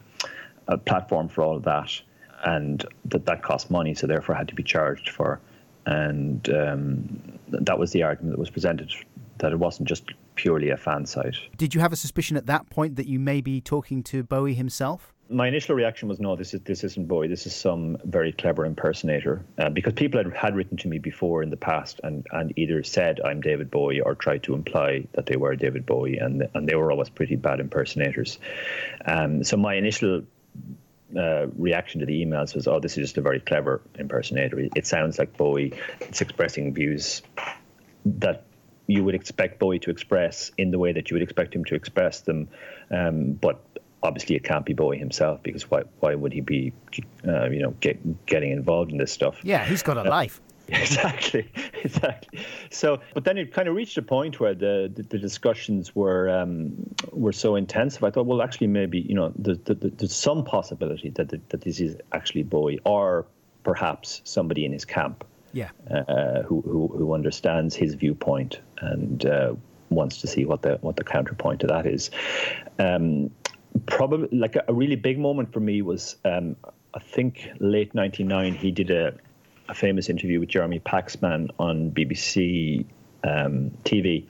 [0.68, 2.02] a platform for all of that,
[2.44, 5.40] and that that cost money, so therefore had to be charged for.
[5.86, 8.92] And um, that was the argument that was presented
[9.42, 11.36] that it wasn't just purely a fan site.
[11.58, 14.54] Did you have a suspicion at that point that you may be talking to Bowie
[14.54, 15.14] himself?
[15.30, 17.30] My initial reaction was, no, this is this isn't Bowie.
[17.30, 19.46] This is some very clever impersonator.
[19.58, 22.84] Uh, because people had, had written to me before in the past and, and either
[22.84, 26.68] said I'm David Bowie or tried to imply that they were David Bowie, and and
[26.68, 28.40] they were always pretty bad impersonators.
[29.06, 30.24] Um, so my initial
[31.18, 34.60] uh, reaction to the emails was, "Oh, this is just a very clever impersonator.
[34.76, 35.74] It sounds like Bowie.
[36.02, 37.22] It's expressing views
[38.06, 38.46] that
[38.88, 41.76] you would expect Bowie to express in the way that you would expect him to
[41.76, 42.48] express them,
[42.90, 43.62] um, but
[44.04, 46.74] obviously it can't be Bowie himself because why why would he be
[47.28, 49.40] uh, you know get, getting involved in this stuff?
[49.44, 50.42] Yeah, he's got a uh, life.
[50.82, 51.50] Exactly,
[51.84, 52.40] exactly.
[52.70, 56.30] So, but then it kind of reached a point where the the, the discussions were
[56.30, 56.74] um,
[57.12, 58.04] were so intensive.
[58.04, 61.82] I thought, well, actually, maybe you know, there's, there's some possibility that the, that this
[61.82, 63.26] is actually Bowie, or
[63.64, 69.54] perhaps somebody in his camp, yeah, uh, who, who who understands his viewpoint and uh,
[69.90, 72.12] wants to see what the what the counterpoint to that is.
[72.80, 73.32] Um,
[73.86, 76.56] probably like a, a, really big moment for me was um,
[76.94, 78.56] I think late '99.
[78.56, 79.14] He did a,
[79.72, 82.86] a famous interview with Jeremy Paxman on BBC
[83.24, 84.26] um, TV,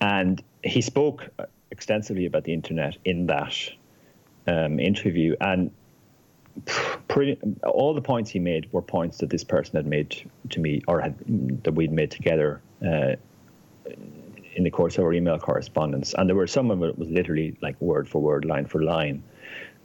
[0.00, 1.28] and he spoke
[1.70, 3.56] extensively about the internet in that
[4.46, 5.34] um, interview.
[5.40, 5.72] And
[7.08, 10.82] pretty, all the points he made were points that this person had made to me,
[10.86, 11.18] or had,
[11.64, 12.60] that we'd made together.
[12.86, 13.16] Uh,
[14.56, 17.56] in the course of our email correspondence, and there were some of it was literally
[17.60, 19.20] like word for word, line for line.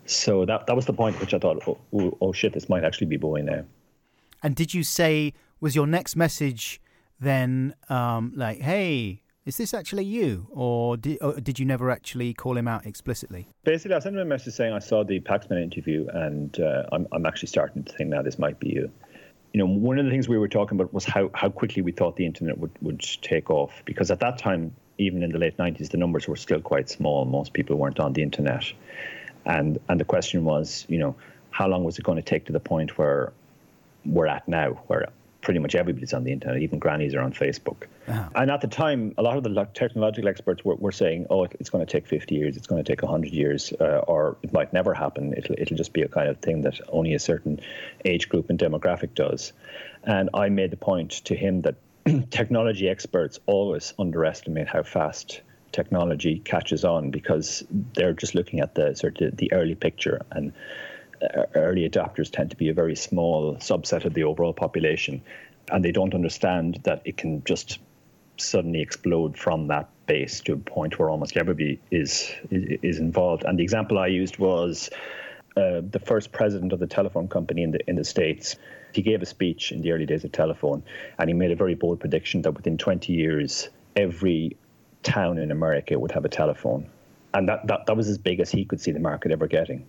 [0.06, 2.84] So that that was the point which I thought, oh, oh, oh shit, this might
[2.84, 3.64] actually be Bowie now.
[4.44, 6.82] And did you say was your next message
[7.20, 12.34] then um, like, hey, is this actually you, or did, or did you never actually
[12.34, 13.48] call him out explicitly?
[13.64, 17.08] Basically, I sent him a message saying I saw the Paxman interview, and uh, I'm
[17.12, 18.92] I'm actually starting to think now this might be you
[19.54, 21.92] you know, one of the things we were talking about was how, how quickly we
[21.92, 23.82] thought the internet would, would take off.
[23.86, 27.26] Because at that time, even in the late 90s, the numbers were still quite small.
[27.26, 28.72] Most people weren't on the internet.
[29.46, 31.16] And, and the question was, you know,
[31.50, 33.34] how long was it going to take to the point where
[34.10, 35.10] we're at now, where
[35.42, 37.84] pretty much everybody's on the internet, even grannies are on Facebook.
[38.08, 38.30] Uh-huh.
[38.36, 41.70] And at the time, a lot of the technological experts were, were saying, oh, it's
[41.70, 44.74] going to take 50 years, it's going to take 100 years, uh, or it might
[44.74, 45.34] never happen.
[45.36, 47.62] It'll, it'll just be a kind of thing that only a certain
[48.06, 49.54] age group and demographic does.
[50.04, 51.76] And I made the point to him that
[52.32, 55.42] technology experts always underestimate how fast
[55.72, 57.64] technology catches on because
[57.96, 60.52] they're just looking at the sort of the early picture and
[61.56, 65.22] early adopters tend to be a very small subset of the overall population,
[65.72, 67.80] and they don't understand that it can just
[68.38, 73.44] suddenly explode from that base to a point where almost everybody is is, involved.
[73.44, 74.90] And the example I used was
[75.58, 78.56] uh, the first president of the telephone company in the in the states.
[78.94, 80.84] He gave a speech in the early days of telephone,
[81.20, 84.58] and he made a very bold prediction that within 20 years, every
[85.04, 86.90] town in America would have a telephone,
[87.34, 89.86] and that, that that was as big as he could see the market ever getting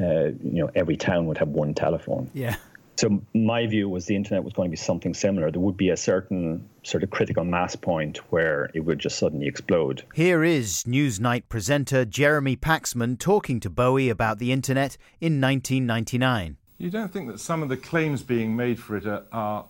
[0.00, 2.30] uh, you know, every town would have one telephone.
[2.34, 2.56] Yeah.
[2.96, 5.50] So my view was the internet was going to be something similar.
[5.50, 9.46] There would be a certain sort of critical mass point where it would just suddenly
[9.46, 10.02] explode.
[10.14, 16.56] Here is Newsnight presenter Jeremy Paxman talking to Bowie about the internet in 1999.
[16.78, 19.66] You don't think that some of the claims being made for it are, are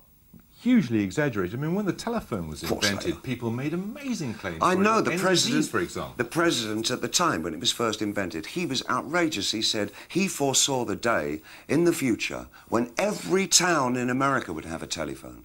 [0.66, 1.56] hugely exaggerated.
[1.56, 4.58] I mean, when the telephone was invented, people made amazing claims.
[4.60, 6.14] I know the president, for example.
[6.16, 9.52] The president at the time when it was first invented, he was outrageous.
[9.52, 14.64] He said he foresaw the day in the future when every town in America would
[14.64, 15.44] have a telephone.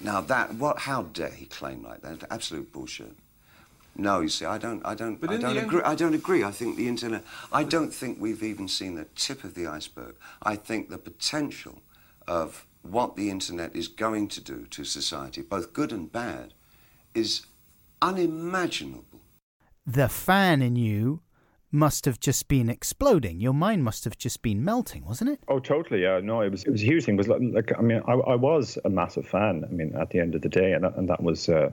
[0.00, 0.80] Now that what?
[0.80, 2.24] How dare he claim like that?
[2.30, 3.16] Absolute bullshit.
[3.98, 5.78] No, you see, I don't, I don't, I don't agree.
[5.78, 5.86] End...
[5.86, 6.44] I don't agree.
[6.44, 7.22] I think the internet.
[7.50, 10.14] I don't think we've even seen the tip of the iceberg.
[10.42, 11.80] I think the potential
[12.28, 16.54] of what the internet is going to do to society, both good and bad,
[17.14, 17.46] is
[18.02, 19.20] unimaginable.
[19.86, 21.20] The fan in you
[21.76, 23.38] must have just been exploding.
[23.38, 25.40] Your mind must have just been melting, wasn't it?
[25.46, 26.02] Oh, totally.
[26.02, 27.14] Yeah, no, it was it was a huge thing.
[27.14, 29.64] It was like, like I mean, I, I, was a massive fan.
[29.64, 31.70] I mean, at the end of the day, and that, and that was uh,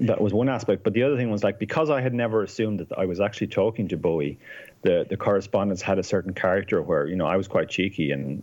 [0.00, 0.84] that was one aspect.
[0.84, 3.48] But the other thing was like because I had never assumed that I was actually
[3.48, 4.38] talking to Bowie,
[4.82, 8.42] the the correspondence had a certain character where you know I was quite cheeky and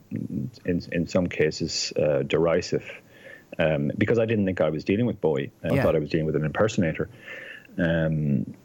[0.65, 2.89] in in some cases uh, derisive.
[3.59, 5.51] Um, because I didn't think I was dealing with Bowie.
[5.63, 5.83] I yeah.
[5.83, 7.07] thought I was dealing with an impersonator.
[7.77, 8.55] Um,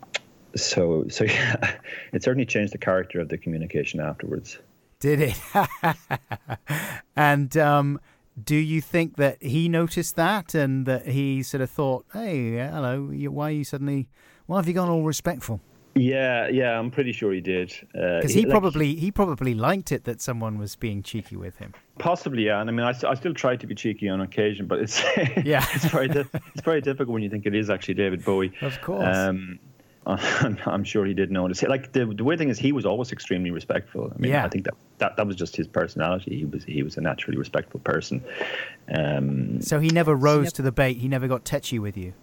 [0.56, 1.76] so so yeah,
[2.12, 4.58] it certainly changed the character of the communication afterwards.
[5.00, 5.40] Did it?
[7.16, 8.00] and um,
[8.42, 13.02] do you think that he noticed that and that he sort of thought, "Hey, hello,
[13.30, 14.08] why are you suddenly?
[14.46, 15.60] Why have you gone all respectful?"
[15.94, 17.74] Yeah, yeah, I'm pretty sure he did.
[17.92, 21.36] Because uh, he, he, probably like, he probably liked it that someone was being cheeky
[21.36, 21.74] with him.
[21.98, 22.60] Possibly, yeah.
[22.60, 25.02] And I mean, I, I still try to be cheeky on occasion, but it's
[25.44, 28.52] yeah, it's very it's very difficult when you think it is actually David Bowie.
[28.62, 29.16] Of course.
[29.16, 29.58] Um,
[30.08, 31.62] I'm, I'm sure he did notice.
[31.62, 34.12] Like the, the weird thing is, he was always extremely respectful.
[34.14, 34.44] I mean, Yeah.
[34.44, 36.36] I think that, that that was just his personality.
[36.38, 38.24] He was he was a naturally respectful person.
[38.94, 40.96] Um, So he never rose to the bait.
[40.98, 42.14] He never got tetchy with you.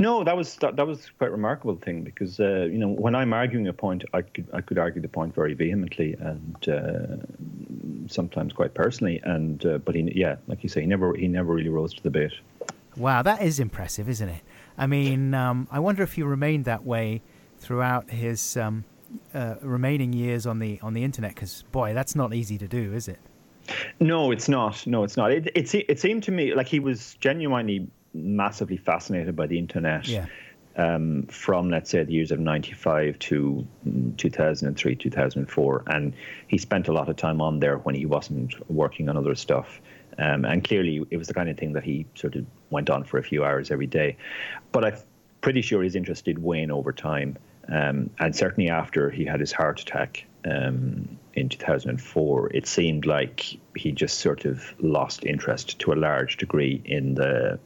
[0.00, 3.14] no, that was that, that was quite a remarkable thing because uh, you know when
[3.14, 7.16] I'm arguing a point, I could I could argue the point very vehemently and uh,
[8.08, 9.20] sometimes quite personally.
[9.22, 12.02] And uh, but he yeah, like you say, he never he never really rose to
[12.02, 12.32] the bait.
[12.96, 14.42] Wow, that is impressive, isn't it?
[14.78, 17.20] I mean, um, I wonder if he remained that way
[17.58, 18.84] throughout his um,
[19.34, 21.34] uh, remaining years on the on the internet.
[21.34, 23.18] Because boy, that's not easy to do, is it?
[24.00, 24.86] No, it's not.
[24.86, 25.32] No, it's not.
[25.32, 30.06] It it, it seemed to me like he was genuinely massively fascinated by the internet.
[30.06, 30.26] Yeah.
[30.76, 36.14] Um, from let's say the years of '95 to mm, 2003, 2004, and
[36.46, 39.80] he spent a lot of time on there when he wasn't working on other stuff.
[40.18, 43.04] Um, and clearly, it was the kind of thing that he sort of went on
[43.04, 44.16] for a few hours every day.
[44.72, 44.96] But I'm
[45.40, 47.38] pretty sure his interest did wane over time.
[47.68, 53.58] Um, and certainly after he had his heart attack um, in 2004, it seemed like
[53.76, 57.58] he just sort of lost interest to a large degree in the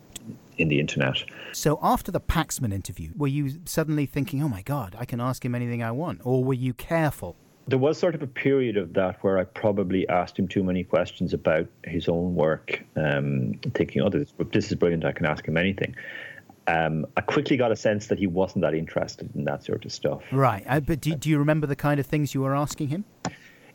[0.58, 1.24] in the internet.
[1.52, 5.44] So after the Paxman interview, were you suddenly thinking, "Oh my God, I can ask
[5.44, 7.36] him anything I want," or were you careful?
[7.68, 10.84] There was sort of a period of that where I probably asked him too many
[10.84, 15.04] questions about his own work, um, thinking, "Oh, this, this is brilliant.
[15.04, 15.94] I can ask him anything."
[16.66, 19.92] Um, I quickly got a sense that he wasn't that interested in that sort of
[19.92, 20.22] stuff.
[20.30, 20.64] Right.
[20.68, 23.04] Uh, but do, do you remember the kind of things you were asking him?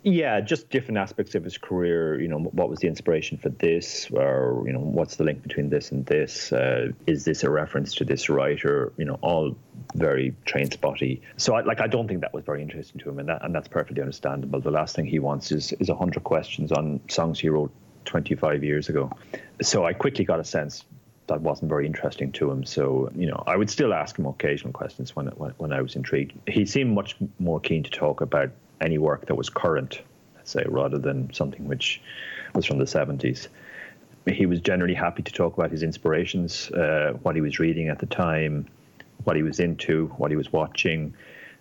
[0.09, 2.17] Yeah, just different aspects of his career.
[2.21, 5.69] You know, what was the inspiration for this, or you know, what's the link between
[5.69, 6.53] this and this?
[6.53, 8.93] Uh, is this a reference to this writer?
[8.95, 9.57] You know, all
[9.95, 11.21] very train spotty.
[11.35, 13.53] So, I, like, I don't think that was very interesting to him, and that and
[13.53, 14.61] that's perfectly understandable.
[14.61, 17.73] The last thing he wants is is hundred questions on songs he wrote
[18.05, 19.11] 25 years ago.
[19.61, 20.85] So, I quickly got a sense
[21.27, 22.63] that wasn't very interesting to him.
[22.63, 25.97] So, you know, I would still ask him occasional questions when when, when I was
[25.97, 26.31] intrigued.
[26.47, 28.51] He seemed much more keen to talk about
[28.81, 30.01] any work that was current,
[30.35, 32.01] let's say, rather than something which
[32.53, 33.47] was from the 70s.
[34.25, 37.99] He was generally happy to talk about his inspirations, uh, what he was reading at
[37.99, 38.67] the time,
[39.23, 41.13] what he was into, what he was watching.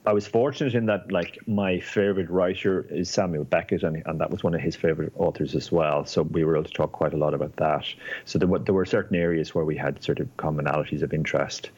[0.05, 4.31] I was fortunate in that, like, my favorite writer is Samuel Beckett, and, and that
[4.31, 6.05] was one of his favorite authors as well.
[6.05, 7.87] So we were able to talk quite a lot about that.
[8.25, 11.71] So there were, there were certain areas where we had sort of commonalities of interest.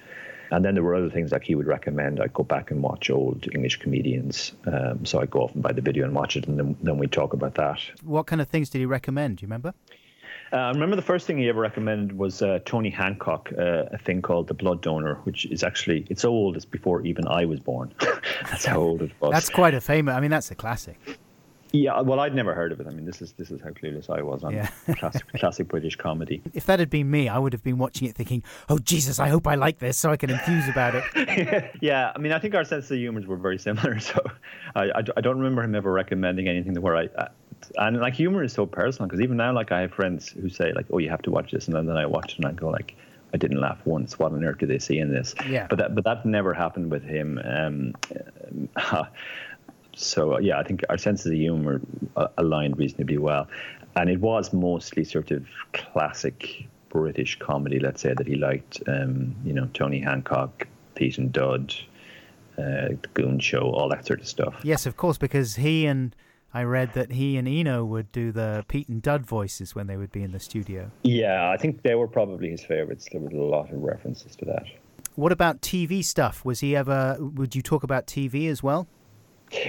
[0.50, 2.20] And then there were other things like he would recommend.
[2.20, 4.52] I'd go back and watch old English comedians.
[4.66, 6.98] Um, so I'd go off and buy the video and watch it, and then, then
[6.98, 7.80] we'd talk about that.
[8.02, 9.38] What kind of things did he recommend?
[9.38, 9.74] Do you remember?
[10.50, 13.98] Uh, I remember the first thing he ever recommended was uh, Tony Hancock, uh, a
[13.98, 17.44] thing called The Blood Donor, which is actually, it's so old, it's before even I
[17.44, 17.92] was born.
[18.44, 19.32] that's how old it was.
[19.32, 20.14] That's quite a famous.
[20.14, 20.98] I mean, that's a classic.
[21.72, 22.86] Yeah, well, I'd never heard of it.
[22.86, 24.68] I mean, this is this is how clueless I was on Yeah.
[24.96, 26.40] classic, classic British comedy.
[26.54, 29.28] If that had been me, I would have been watching it thinking, "Oh Jesus, I
[29.28, 32.54] hope I like this, so I can enthuse about it." yeah, I mean, I think
[32.54, 33.98] our sense of humors were very similar.
[34.00, 34.18] So
[34.74, 37.06] I, I, I don't remember him ever recommending anything to where I.
[37.16, 37.28] Uh,
[37.76, 40.72] and like humor is so personal because even now, like I have friends who say
[40.72, 42.52] like, "Oh, you have to watch this," and then, then I watch it and I
[42.52, 42.96] go like,
[43.34, 44.18] "I didn't laugh once.
[44.18, 45.66] What on earth do they see in this?" Yeah.
[45.68, 47.38] But that but that never happened with him.
[47.44, 47.94] Um,
[49.98, 51.80] so uh, yeah, I think our senses of humor
[52.16, 53.48] uh, aligned reasonably well,
[53.96, 57.78] and it was mostly sort of classic British comedy.
[57.80, 61.74] Let's say that he liked, um, you know, Tony Hancock, Pete and Dud,
[62.56, 64.54] uh, The Goon Show, all that sort of stuff.
[64.62, 66.14] yes, of course, because he and
[66.54, 69.96] I read that he and Eno would do the Pete and Dud voices when they
[69.96, 70.90] would be in the studio.
[71.02, 73.06] Yeah, I think they were probably his favourites.
[73.10, 74.64] There was a lot of references to that.
[75.14, 76.44] What about TV stuff?
[76.44, 77.16] Was he ever?
[77.18, 78.86] Would you talk about TV as well?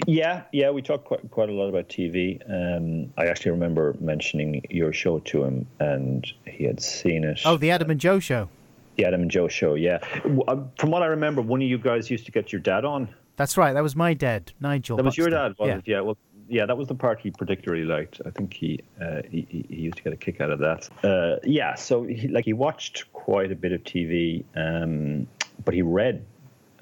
[0.05, 2.41] Yeah, yeah, we talked quite quite a lot about TV.
[2.49, 7.41] Um, I actually remember mentioning your show to him, and he had seen it.
[7.45, 8.49] Oh, the Adam and Joe show.
[8.97, 9.75] the Adam and Joe show.
[9.75, 9.99] Yeah,
[10.47, 13.09] uh, from what I remember, one of you guys used to get your dad on.
[13.37, 13.73] That's right.
[13.73, 14.97] That was my dad, Nigel.
[14.97, 15.77] That was your dad, was yeah.
[15.77, 15.83] it?
[15.87, 16.01] Yeah.
[16.01, 16.17] Well,
[16.49, 18.21] yeah, that was the part he particularly liked.
[18.25, 20.89] I think he uh, he, he used to get a kick out of that.
[21.03, 25.27] Uh, yeah, so he, like he watched quite a bit of TV, um,
[25.63, 26.25] but he read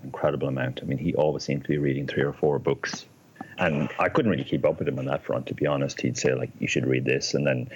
[0.08, 0.80] incredible amount.
[0.82, 3.06] I mean, he always seemed to be reading three or four books,
[3.58, 5.48] and I couldn't really keep up with him on that front.
[5.48, 7.70] To be honest, he'd say like, "You should read this," and then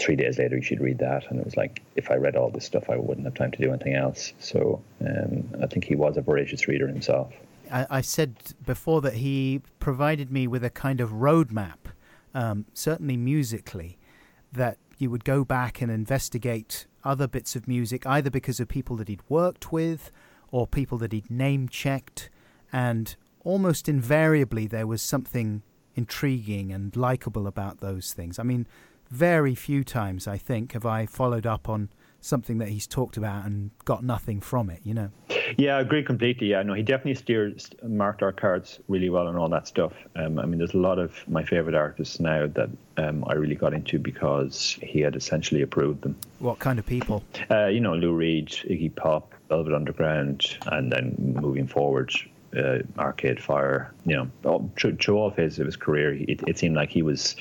[0.00, 1.30] three days later, you should read that.
[1.30, 3.58] And it was like, if I read all this stuff, I wouldn't have time to
[3.58, 4.32] do anything else.
[4.40, 7.32] So um, I think he was a voracious reader himself.
[7.70, 8.34] I, I said
[8.64, 11.92] before that he provided me with a kind of roadmap,
[12.34, 13.98] um, certainly musically,
[14.52, 18.96] that you would go back and investigate other bits of music, either because of people
[18.96, 20.10] that he'd worked with
[20.50, 22.30] or people that he'd name checked,
[22.72, 25.62] and almost invariably there was something
[25.94, 28.38] intriguing and likable about those things.
[28.38, 28.66] I mean,
[29.10, 31.90] very few times, I think, have I followed up on
[32.20, 35.10] something that he's talked about and got nothing from it, you know.
[35.56, 36.48] Yeah, I agree completely.
[36.48, 39.92] Yeah, no, he definitely steered, marked our cards really well and all that stuff.
[40.16, 43.54] Um, I mean, there's a lot of my favorite artists now that um, I really
[43.54, 46.16] got into because he had essentially approved them.
[46.38, 47.24] What kind of people?
[47.50, 52.12] Uh, you know, Lou Reed, Iggy Pop, Velvet Underground, and then moving forward,
[52.56, 53.92] uh, Arcade Fire.
[54.04, 57.36] You know, through, through all phases of his career, it, it seemed like he was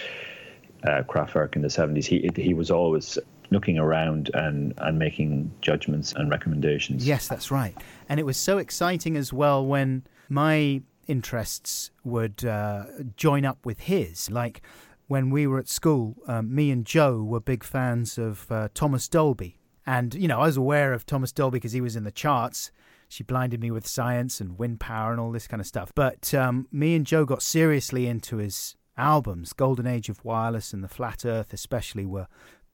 [0.84, 2.06] uh, Kraftwerk in the 70s.
[2.06, 3.18] He he was always
[3.52, 7.08] looking around and, and making judgments and recommendations.
[7.08, 7.76] Yes, that's right.
[8.08, 12.86] And it was so exciting as well when my interests would uh,
[13.16, 14.30] join up with his.
[14.30, 14.62] Like
[15.08, 19.08] when we were at school, um, me and Joe were big fans of uh, Thomas
[19.08, 19.58] Dolby.
[19.86, 22.72] And, you know, I was aware of Thomas Dolby because he was in the charts.
[23.08, 25.92] She blinded me with science and wind power and all this kind of stuff.
[25.96, 29.52] But um, me and Joe got seriously into his albums.
[29.54, 32.28] Golden Age of Wireless and The Flat Earth, especially, were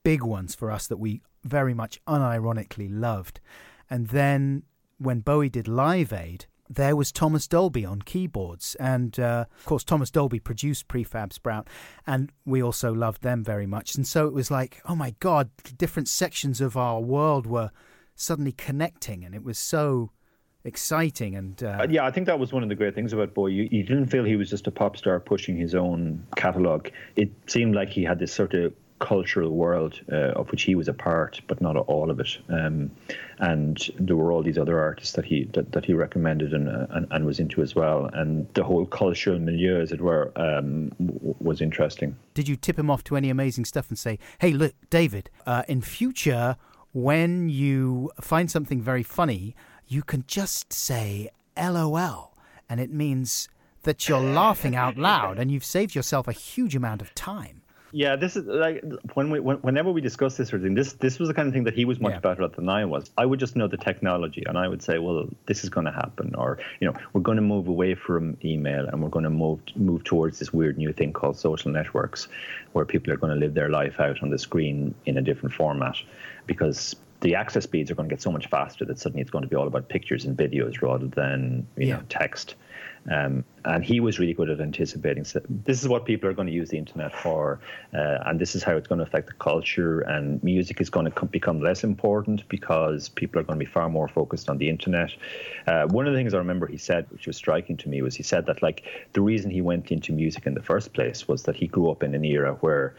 [0.06, 3.40] big ones for us that we very much unironically loved.
[3.90, 4.62] And then
[5.00, 8.76] when Bowie did Live Aid, there was Thomas Dolby on keyboards.
[8.76, 11.68] And uh, of course, Thomas Dolby produced Prefab Sprout,
[12.06, 13.96] and we also loved them very much.
[13.96, 17.72] And so it was like, oh my God, different sections of our world were
[18.16, 20.12] suddenly connecting, and it was so
[20.64, 23.36] exciting and uh, uh, yeah i think that was one of the great things about
[23.36, 26.88] bowie you, you, didn't feel he was just a pop star pushing his own catalog
[27.16, 30.88] it seemed like he had this sort of cultural world uh, of which he was
[30.88, 32.38] a part but not all of it.
[32.50, 32.92] Um,
[33.40, 36.88] and there were all these other artists that he that, that he recommended and, uh,
[36.92, 38.10] and, and was into as well.
[38.14, 42.16] And the whole cultural milieu as it were um, w- was interesting.
[42.34, 45.64] Did you tip him off to any amazing stuff and say hey look david uh,
[45.68, 46.56] in future
[46.94, 49.56] when you find something very funny
[49.88, 52.36] you can just say LOL,
[52.70, 53.48] and it means
[53.84, 57.62] that you're laughing out loud and you've saved yourself a huge amount of time.
[57.96, 58.84] Yeah, this is like
[59.14, 61.48] when we when, whenever we discuss this sort of thing, this this was the kind
[61.48, 62.20] of thing that he was much yeah.
[62.20, 63.10] better at than I was.
[63.18, 65.94] I would just know the technology, and I would say, well, this is going to
[65.94, 69.30] happen, or you know, we're going to move away from email, and we're going to
[69.30, 72.28] move move towards this weird new thing called social networks,
[72.74, 75.56] where people are going to live their life out on the screen in a different
[75.56, 75.96] format,
[76.48, 79.44] because the access speeds are going to get so much faster that suddenly it's going
[79.44, 81.96] to be all about pictures and videos rather than you yeah.
[81.96, 82.56] know text.
[83.10, 85.24] Um, and he was really good at anticipating.
[85.26, 87.60] So this is what people are going to use the internet for,
[87.94, 90.02] uh, and this is how it's going to affect the culture.
[90.02, 93.90] And music is going to become less important because people are going to be far
[93.90, 95.12] more focused on the internet.
[95.68, 98.16] Uh, one of the things I remember he said, which was striking to me, was
[98.16, 98.84] he said that like
[99.14, 102.02] the reason he went into music in the first place was that he grew up
[102.02, 102.96] in an era where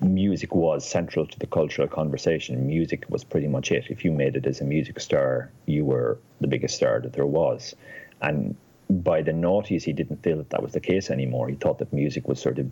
[0.00, 2.66] music was central to the cultural conversation.
[2.66, 3.84] Music was pretty much it.
[3.90, 7.26] If you made it as a music star, you were the biggest star that there
[7.26, 7.74] was.
[8.22, 8.56] And
[8.88, 11.48] by the noughties, he didn't feel that that was the case anymore.
[11.48, 12.70] He thought that music was sort of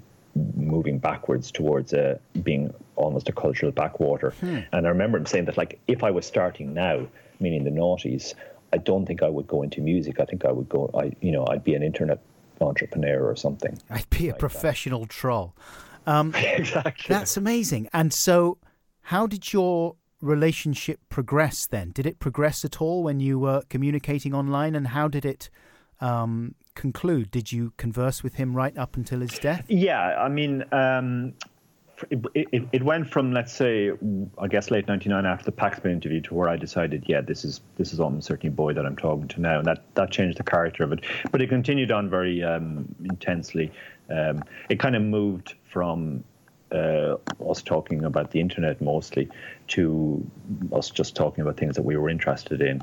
[0.57, 4.30] moving backwards towards uh, being almost a cultural backwater.
[4.40, 4.61] Hmm.
[4.72, 7.07] And I remember him saying that, like, if I was starting now,
[7.40, 8.34] meaning the noughties,
[8.72, 10.20] I don't think I would go into music.
[10.20, 12.20] I think I would go, I, you know, I'd be an internet
[12.61, 13.78] entrepreneur or something.
[13.90, 15.11] I'd be a like professional that.
[15.11, 15.55] troll.
[16.07, 17.12] Um, exactly.
[17.14, 17.88] That's amazing.
[17.92, 18.59] And so,
[19.03, 21.91] how did your relationship progress then?
[21.91, 24.75] Did it progress at all when you were communicating online?
[24.75, 25.51] And how did it
[26.01, 27.31] um, conclude?
[27.31, 29.64] Did you converse with him right up until his death?
[29.69, 31.35] Yeah, I mean, um,
[32.11, 33.91] it, it, it, went from let's say,
[34.39, 37.61] I guess late '99 after the Paxman interview to where I decided, yeah, this is
[37.77, 40.45] this is almost certainly Bowie that I'm talking to now, and that that changed the
[40.45, 41.01] character of it.
[41.31, 43.73] But it continued on very um, intensely.
[44.11, 46.25] Um, it kind of moved from
[46.73, 47.16] uh,
[47.49, 49.29] us talking about the internet mostly
[49.69, 50.29] to
[50.73, 52.83] us just talking about things that we were interested in.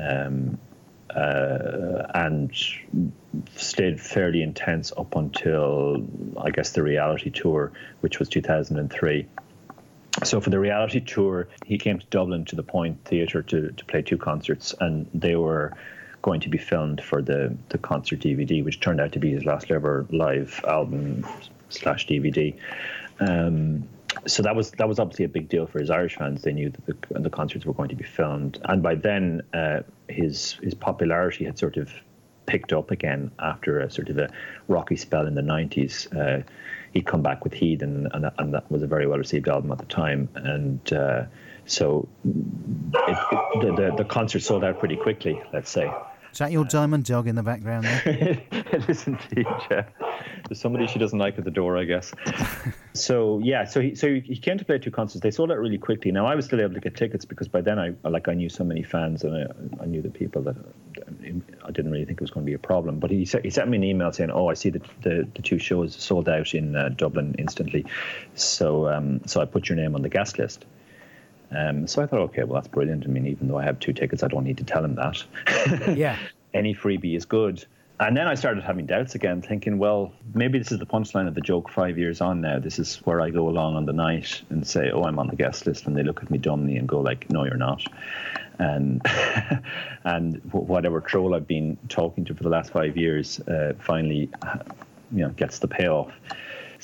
[0.00, 0.58] Um,
[1.14, 2.50] uh, and
[3.54, 6.04] stayed fairly intense up until
[6.36, 9.26] I guess the reality tour, which was 2003.
[10.22, 13.84] So for the reality tour, he came to Dublin to the Point Theatre to, to
[13.84, 15.76] play two concerts, and they were
[16.22, 19.44] going to be filmed for the, the concert DVD, which turned out to be his
[19.44, 21.26] last ever live album
[21.68, 22.56] slash DVD.
[23.20, 23.88] Um,
[24.26, 26.42] so that was that was obviously a big deal for his Irish fans.
[26.42, 29.80] They knew that the, the concerts were going to be filmed, and by then uh,
[30.08, 31.90] his his popularity had sort of
[32.46, 34.28] picked up again after a sort of a
[34.68, 36.14] rocky spell in the 90s.
[36.14, 36.42] Uh,
[36.92, 39.72] he'd come back with Heathen, and, and, and, that was a very well received album
[39.72, 40.28] at the time.
[40.34, 41.24] And uh,
[41.66, 45.90] so it, it, the, the, the concert sold out pretty quickly, let's say.
[46.32, 48.02] Is that your diamond dog in the background there?
[48.50, 49.84] it is indeed, yeah.
[50.48, 52.12] There's somebody she doesn't like at the door, I guess.
[52.92, 55.22] so yeah, so he so he came to play two concerts.
[55.22, 56.12] They sold out really quickly.
[56.12, 58.48] Now I was still able to get tickets because by then I like I knew
[58.48, 59.34] so many fans and
[59.80, 60.56] I, I knew the people that
[61.64, 62.98] I didn't really think it was going to be a problem.
[62.98, 65.58] But he he sent me an email saying, "Oh, I see that the, the two
[65.58, 67.86] shows sold out in uh, Dublin instantly,
[68.34, 70.64] so um, so I put your name on the guest list."
[71.50, 73.04] Um, so I thought, okay, well, that's brilliant.
[73.04, 75.24] I mean, even though I have two tickets, I don't need to tell him that.
[75.96, 76.18] yeah.
[76.54, 77.64] Any freebie is good.
[78.00, 81.34] And then I started having doubts again, thinking, well, maybe this is the punchline of
[81.34, 82.58] the joke five years on now.
[82.58, 85.36] This is where I go along on the night and say, oh, I'm on the
[85.36, 85.86] guest list.
[85.86, 87.84] And they look at me dumbly and go like, no, you're not.
[88.58, 89.00] And
[90.04, 94.28] and whatever troll I've been talking to for the last five years uh, finally,
[95.12, 96.12] you know, gets the payoff.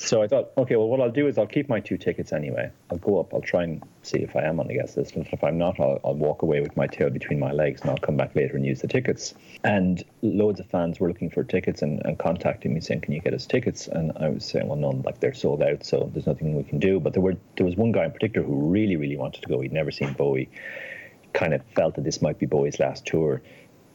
[0.03, 2.71] So I thought, okay, well, what I'll do is I'll keep my two tickets anyway.
[2.89, 5.15] I'll go up, I'll try and see if I am on the guest list.
[5.15, 7.91] And if I'm not, I'll, I'll, walk away with my tail between my legs and
[7.91, 9.35] I'll come back later and use the tickets.
[9.63, 13.21] And loads of fans were looking for tickets and, and contacting me saying, can you
[13.21, 13.87] get us tickets?
[13.87, 16.79] And I was saying, well, no, like they're sold out, so there's nothing we can
[16.79, 16.99] do.
[16.99, 19.61] But there were there was one guy in particular who really, really wanted to go.
[19.61, 20.49] He'd never seen Bowie,
[21.33, 23.41] kind of felt that this might be Bowie's last tour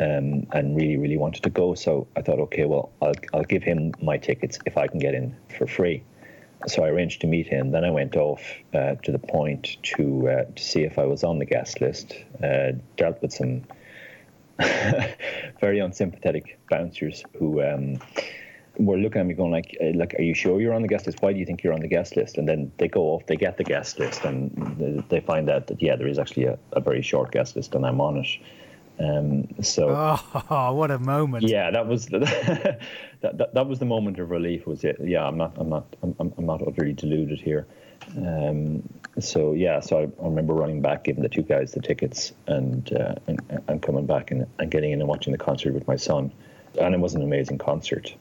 [0.00, 1.74] um, and really, really wanted to go.
[1.74, 5.14] So I thought, okay, well, I'll, I'll give him my tickets if I can get
[5.14, 6.02] in for free.
[6.66, 7.70] So I arranged to meet him.
[7.70, 8.42] Then I went off
[8.74, 12.14] uh, to the point to uh, to see if I was on the guest list.
[12.42, 13.64] Uh, dealt with some
[15.60, 17.98] very unsympathetic bouncers who um,
[18.78, 21.06] were looking at me going like, uh, "Like, are you sure you're on the guest
[21.06, 21.20] list?
[21.20, 23.36] Why do you think you're on the guest list?" And then they go off, they
[23.36, 26.80] get the guest list, and they find out that yeah, there is actually a, a
[26.80, 28.28] very short guest list, and I'm on it.
[28.98, 29.88] Um, so,
[30.50, 31.44] oh, what a moment!
[31.44, 32.18] Yeah, that was the,
[33.20, 34.66] that, that, that was the moment of relief.
[34.66, 34.96] Was it?
[35.02, 37.66] Yeah, I'm not, I'm not, I'm, I'm not utterly deluded here.
[38.16, 38.82] Um,
[39.18, 42.90] so yeah, so I, I, remember running back, giving the two guys the tickets, and
[42.92, 45.96] uh, and, and, coming back and, and getting in and watching the concert with my
[45.96, 46.32] son,
[46.80, 48.14] and it was an amazing concert.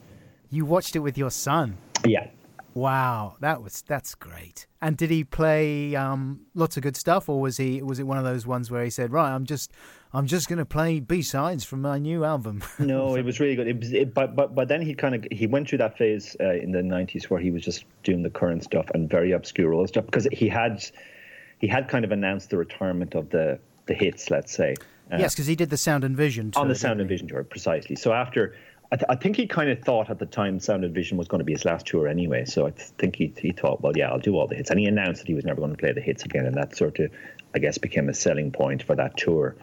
[0.50, 1.76] You watched it with your son.
[2.04, 2.28] Yeah,
[2.76, 4.66] Wow, that was that's great.
[4.82, 8.18] And did he play um, lots of good stuff, or was he was it one
[8.18, 9.72] of those ones where he said, "Right, I'm just
[10.12, 12.62] I'm just going to play B sides from my new album"?
[12.78, 13.68] no, it was really good.
[13.68, 16.36] It was, it, but but but then he kind of he went through that phase
[16.40, 19.72] uh, in the '90s where he was just doing the current stuff and very obscure
[19.72, 20.84] old stuff because he had
[21.58, 24.74] he had kind of announced the retirement of the the hits, let's say.
[25.12, 27.28] Uh, yes, because he did the Sound and Vision tour, on the Sound and Vision
[27.28, 27.94] tour, precisely.
[27.94, 28.56] So after
[28.92, 31.26] I, th- I, think he kind of thought at the time Sound and Vision was
[31.26, 32.44] going to be his last tour anyway.
[32.44, 34.70] So I th- think he, he thought, well, yeah, I'll do all the hits.
[34.70, 36.46] And he announced that he was never going to play the hits again.
[36.46, 37.10] And that sort of,
[37.54, 39.56] I guess, became a selling point for that tour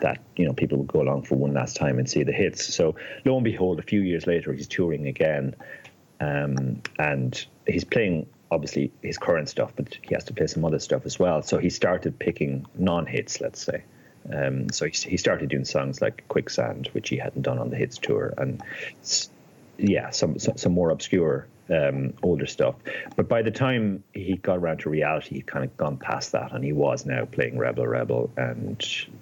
[0.00, 2.74] that, you know, people would go along for one last time and see the hits.
[2.74, 5.54] So lo and behold, a few years later, he's touring again.
[6.20, 10.78] Um, and he's playing, obviously, his current stuff, but he has to play some other
[10.78, 11.42] stuff as well.
[11.42, 13.84] So he started picking non hits, let's say.
[14.32, 17.76] Um, so he, he started doing songs like Quicksand, which he hadn't done on the
[17.76, 18.62] hits tour, and
[19.78, 22.74] yeah, some some, some more obscure um, older stuff.
[23.16, 26.52] But by the time he got around to reality, he'd kind of gone past that,
[26.52, 28.78] and he was now playing Rebel Rebel and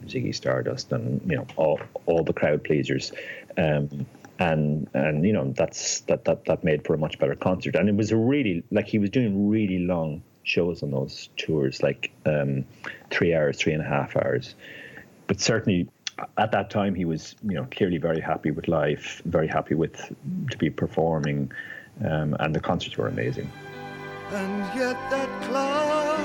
[0.06, 3.12] Ziggy Stardust, and you know all all the crowd pleasers.
[3.56, 4.06] Um,
[4.40, 7.88] and and you know that's that that that made for a much better concert, and
[7.88, 12.10] it was a really like he was doing really long shows on those tours, like
[12.24, 12.64] um,
[13.10, 14.54] three hours, three and a half hours
[15.28, 15.88] but certainly
[16.36, 20.12] at that time he was you know clearly very happy with life very happy with
[20.50, 21.52] to be performing
[22.04, 23.50] um, and the concerts were amazing.
[24.30, 26.18] And yet that cloud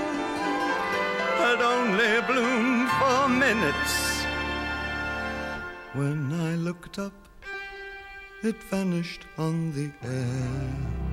[1.38, 4.24] had only bloomed for minutes.
[5.94, 7.14] When i looked up
[8.44, 11.04] it vanished on the air.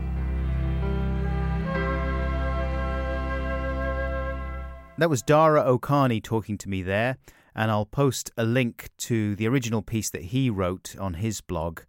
[4.98, 7.16] That was Dara O'Kearney talking to me there
[7.54, 11.80] and I'll post a link to the original piece that he wrote on his blog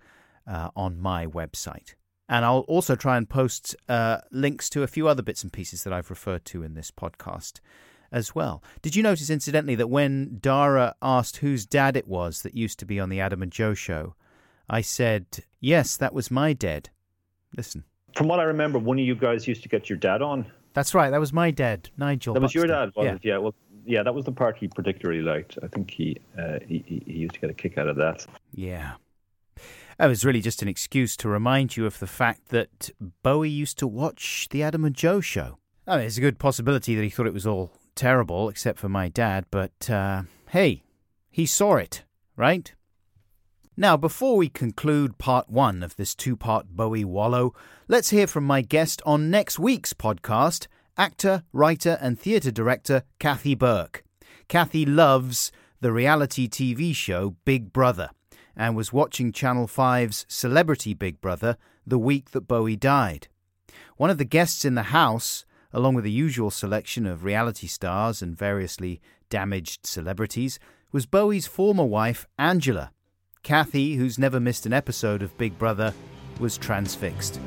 [0.48, 1.96] uh, on my website.
[2.32, 5.84] And I'll also try and post uh, links to a few other bits and pieces
[5.84, 7.60] that I've referred to in this podcast
[8.10, 8.64] as well.
[8.82, 12.86] Did you notice, incidentally, that when Dara asked whose dad it was that used to
[12.86, 14.16] be on the Adam and Joe show,
[14.70, 15.26] I said,
[15.60, 16.90] Yes, that was my dad.
[17.58, 17.84] Listen.
[18.16, 20.50] From what I remember, one of you guys used to get your dad on.
[20.74, 21.10] That's right.
[21.10, 22.34] That was my dad, Nigel.
[22.34, 22.70] That was Buxton.
[22.70, 23.14] your dad, was yeah.
[23.16, 23.20] it?
[23.24, 23.38] Yeah.
[23.40, 23.56] Well,
[23.86, 25.58] yeah, that was the part he particularly liked.
[25.62, 28.26] I think he, uh, he he used to get a kick out of that.
[28.54, 28.94] Yeah.
[30.00, 32.90] It was really just an excuse to remind you of the fact that
[33.24, 35.58] Bowie used to watch the Adam and Joe show.
[35.88, 38.90] I mean, it's a good possibility that he thought it was all terrible, except for
[38.90, 40.84] my dad, but uh, hey,
[41.30, 42.04] he saw it,
[42.36, 42.74] right?
[43.78, 47.54] Now, before we conclude part one of this two part Bowie wallow,
[47.88, 50.68] let's hear from my guest on next week's podcast
[50.98, 54.04] actor, writer, and theatre director Kathy Burke.
[54.48, 58.12] Kathy loves the reality TV show Big Brother
[58.56, 63.28] and was watching Channel 5's Celebrity Big Brother the week that Bowie died.
[63.98, 68.22] One of the guests in the house, along with the usual selection of reality stars
[68.22, 70.60] and variously damaged celebrities,
[70.92, 72.92] was Bowie's former wife, Angela.
[73.44, 75.94] Kathy, who's never missed an episode of Big Brother,
[76.40, 77.40] was transfixed.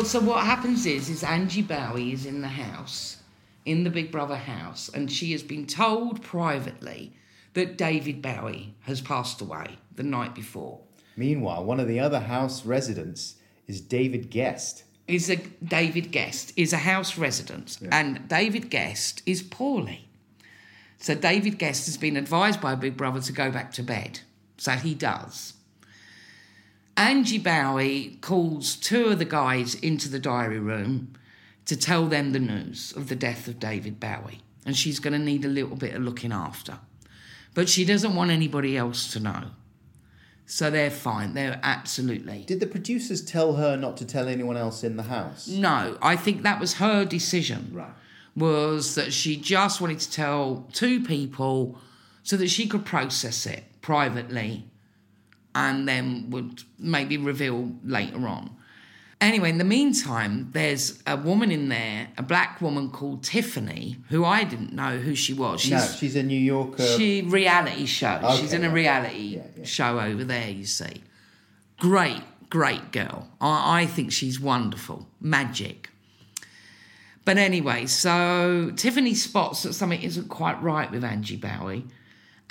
[0.00, 3.18] Well, so what happens is, is Angie Bowie is in the house,
[3.66, 7.12] in the Big Brother house, and she has been told privately
[7.52, 10.80] that David Bowie has passed away the night before.
[11.18, 13.34] Meanwhile, one of the other house residents
[13.68, 14.84] is David Guest.
[15.06, 20.08] Is a David Guest is a house resident, and David Guest is poorly.
[20.96, 24.20] So David Guest has been advised by Big Brother to go back to bed.
[24.56, 25.52] So he does.
[27.00, 31.14] Angie Bowie calls two of the guys into the diary room
[31.64, 34.42] to tell them the news of the death of David Bowie.
[34.66, 36.78] And she's going to need a little bit of looking after.
[37.54, 39.44] But she doesn't want anybody else to know.
[40.44, 41.32] So they're fine.
[41.32, 42.44] They're absolutely.
[42.46, 45.48] Did the producers tell her not to tell anyone else in the house?
[45.48, 47.70] No, I think that was her decision.
[47.72, 47.94] Right.
[48.36, 51.80] Was that she just wanted to tell two people
[52.24, 54.69] so that she could process it privately
[55.54, 58.50] and then would maybe reveal later on.
[59.20, 64.24] Anyway, in the meantime, there's a woman in there, a black woman called Tiffany, who
[64.24, 65.68] I didn't know who she was.
[65.70, 66.82] no, she's a New Yorker.
[66.96, 68.18] She reality show.
[68.40, 69.64] She's in a reality Yeah, yeah.
[69.64, 70.48] show over there.
[70.48, 71.02] You see,
[71.78, 73.28] great, great girl.
[73.42, 75.90] I, I think she's wonderful, magic.
[77.26, 81.84] But anyway, so Tiffany spots that something isn't quite right with Angie Bowie,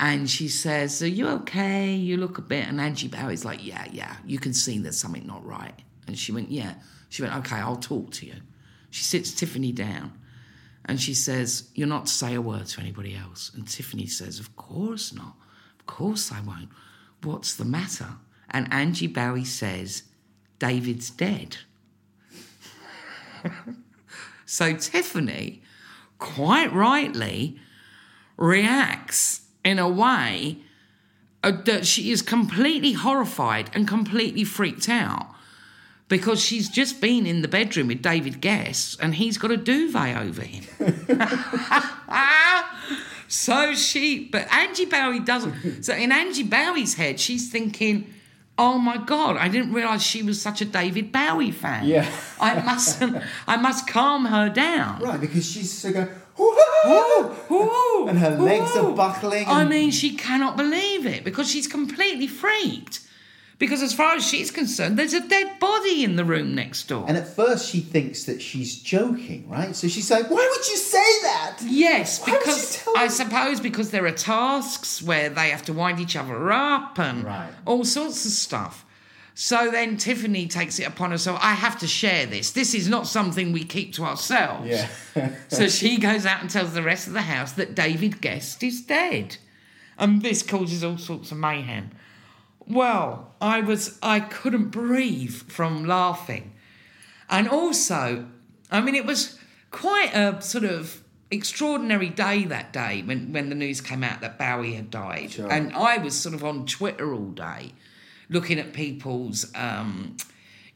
[0.00, 1.94] and she says, "Are you okay?
[1.94, 4.16] You look a bit." And Angie Bowie's like, "Yeah, yeah.
[4.26, 5.78] You can see there's something not right."
[6.08, 6.74] And she went, "Yeah."
[7.08, 8.36] She went, "Okay, I'll talk to you."
[8.90, 10.12] She sits Tiffany down.
[10.84, 13.52] And she says, You're not to say a word to anybody else.
[13.54, 15.36] And Tiffany says, Of course not.
[15.78, 16.70] Of course I won't.
[17.22, 18.08] What's the matter?
[18.50, 20.04] And Angie Bowie says,
[20.58, 21.58] David's dead.
[24.46, 25.62] so Tiffany,
[26.18, 27.58] quite rightly,
[28.36, 30.58] reacts in a way
[31.42, 35.34] uh, that she is completely horrified and completely freaked out
[36.10, 40.18] because she's just been in the bedroom with David Guest and he's got a duvet
[40.18, 40.64] over him.
[43.28, 45.84] so she, but Angie Bowie doesn't.
[45.84, 48.12] So in Angie Bowie's head, she's thinking,
[48.58, 51.86] "Oh my God, I didn't realise she was such a David Bowie fan.
[51.86, 52.10] Yeah.
[52.40, 53.00] I must,
[53.46, 56.08] I must calm her down." Right, because she's so going,
[56.40, 61.66] Ooh, ooh, And her legs are buckling I mean, she cannot believe it because she's
[61.66, 63.00] completely freaked.
[63.58, 67.04] Because as far as she's concerned, there's a dead body in the room next door.
[67.06, 69.76] And at first she thinks that she's joking, right?
[69.76, 71.58] So she's like, why would you say that?
[71.66, 76.16] Yes, Why because I suppose because there are tasks where they have to wind each
[76.16, 77.50] other up and Right.
[77.66, 78.86] all sorts of stuff.
[79.34, 81.38] So then Tiffany takes it upon herself.
[81.42, 82.50] I have to share this.
[82.50, 84.68] This is not something we keep to ourselves.
[84.68, 85.34] Yeah.
[85.48, 88.82] so she goes out and tells the rest of the house that David Guest is
[88.82, 89.36] dead.
[89.98, 91.90] And this causes all sorts of mayhem.
[92.66, 96.52] Well, I was I couldn't breathe from laughing.
[97.28, 98.26] And also,
[98.70, 99.38] I mean it was
[99.70, 104.38] quite a sort of extraordinary day that day when, when the news came out that
[104.38, 105.38] Bowie had died.
[105.38, 107.72] And I was sort of on Twitter all day
[108.30, 110.16] looking at people's um,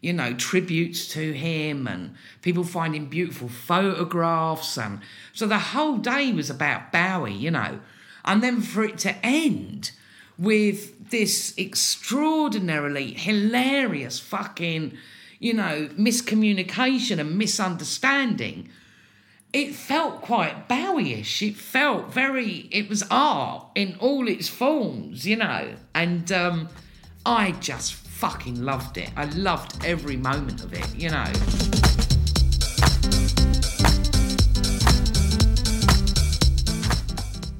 [0.04, 4.76] you know, tributes to him and people finding beautiful photographs.
[4.76, 5.00] And
[5.32, 7.80] so the whole day was about Bowie, you know.
[8.22, 9.92] And then for it to end
[10.36, 14.92] with this extraordinarily hilarious fucking,
[15.38, 18.68] you know, miscommunication and misunderstanding.
[19.54, 21.40] It felt quite Bowie-ish.
[21.40, 22.68] It felt very.
[22.70, 25.76] It was art in all its forms, you know.
[25.94, 26.68] And um,
[27.26, 29.10] I just fucking loved it.
[29.16, 31.24] I loved every moment of it, you know.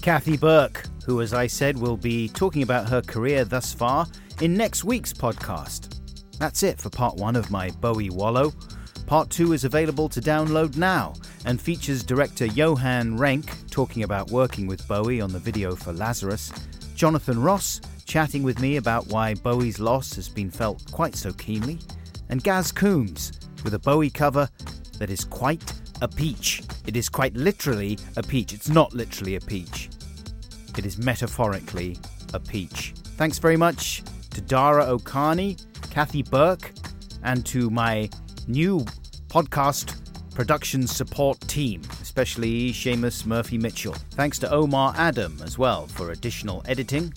[0.03, 4.07] Kathy Burke, who, as I said, will be talking about her career thus far
[4.43, 5.99] in next week's podcast.
[6.39, 8.53] That's it for part one of my Bowie Wallow.
[9.07, 11.15] Part two is available to download now
[11.47, 16.53] and features director Johan Renck talking about working with Bowie on the video for Lazarus,
[16.95, 21.79] Jonathan Ross chatting with me about why Bowie's loss has been felt quite so keenly,
[22.29, 23.33] and Gaz Coombes
[23.65, 24.49] with a Bowie cover
[24.99, 26.63] that is quite a peach.
[26.87, 28.53] It is quite literally a peach.
[28.53, 29.89] It's not literally a peach.
[30.77, 31.97] It is metaphorically
[32.33, 32.95] a peach.
[33.17, 35.57] Thanks very much to Dara O'Kearney,
[35.91, 36.73] Kathy Burke,
[37.23, 38.11] and to my
[38.47, 38.81] new
[39.29, 39.97] podcast
[40.35, 43.95] production support team, especially Seamus Murphy Mitchell.
[44.11, 47.15] Thanks to Omar Adam as well for additional editing.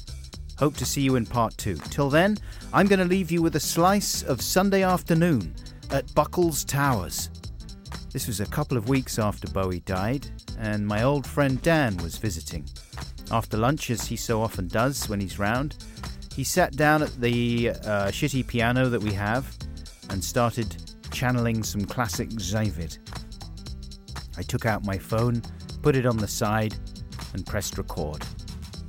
[0.59, 1.75] Hope to see you in part two.
[1.75, 2.35] Till then,
[2.73, 5.53] I'm going to leave you with a slice of Sunday afternoon
[5.91, 7.29] at Buckles Towers.
[8.11, 10.27] This was a couple of weeks after Bowie died,
[10.57, 12.65] and my old friend Dan was visiting.
[13.31, 15.75] After lunch, as he so often does when he's round,
[16.35, 19.55] he sat down at the uh, shitty piano that we have
[20.09, 20.75] and started
[21.11, 22.87] channeling some classic Xavier.
[24.37, 25.43] I took out my phone,
[25.83, 26.75] put it on the side,
[27.33, 28.25] and pressed record.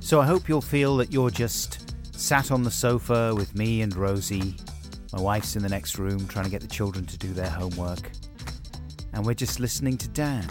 [0.09, 3.95] So I hope you'll feel that you're just sat on the sofa with me and
[3.95, 4.55] Rosie.
[5.13, 8.09] My wife's in the next room trying to get the children to do their homework.
[9.13, 10.47] And we're just listening to Dan.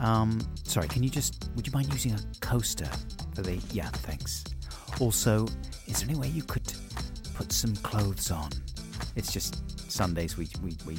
[0.00, 2.88] Um, sorry, can you just, would you mind using a coaster
[3.34, 4.44] for the, yeah, thanks.
[5.00, 5.48] Also,
[5.88, 6.72] is there any way you could
[7.34, 8.50] put some clothes on?
[9.16, 10.98] It's just Sundays we, we, we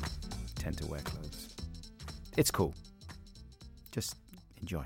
[0.55, 1.55] tend to wear clothes.
[2.35, 2.75] It's cool.
[3.93, 4.17] Just
[4.59, 4.85] enjoy.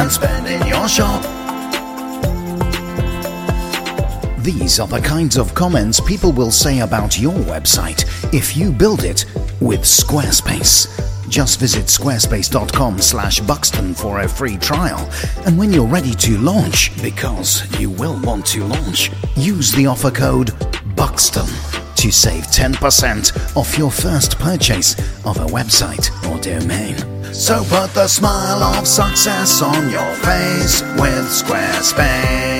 [0.00, 1.22] and spend in your shop.
[4.42, 9.04] These are the kinds of comments people will say about your website if you build
[9.04, 9.26] it
[9.60, 10.88] with Squarespace.
[11.28, 15.08] Just visit squarespace.com slash Buxton for a free trial.
[15.44, 20.10] And when you're ready to launch, because you will want to launch, use the offer
[20.10, 20.52] code
[20.96, 21.46] Buxton
[21.96, 27.19] to save 10% off your first purchase of a website or domain.
[27.32, 32.59] So put the smile of success on your face with Squarespace.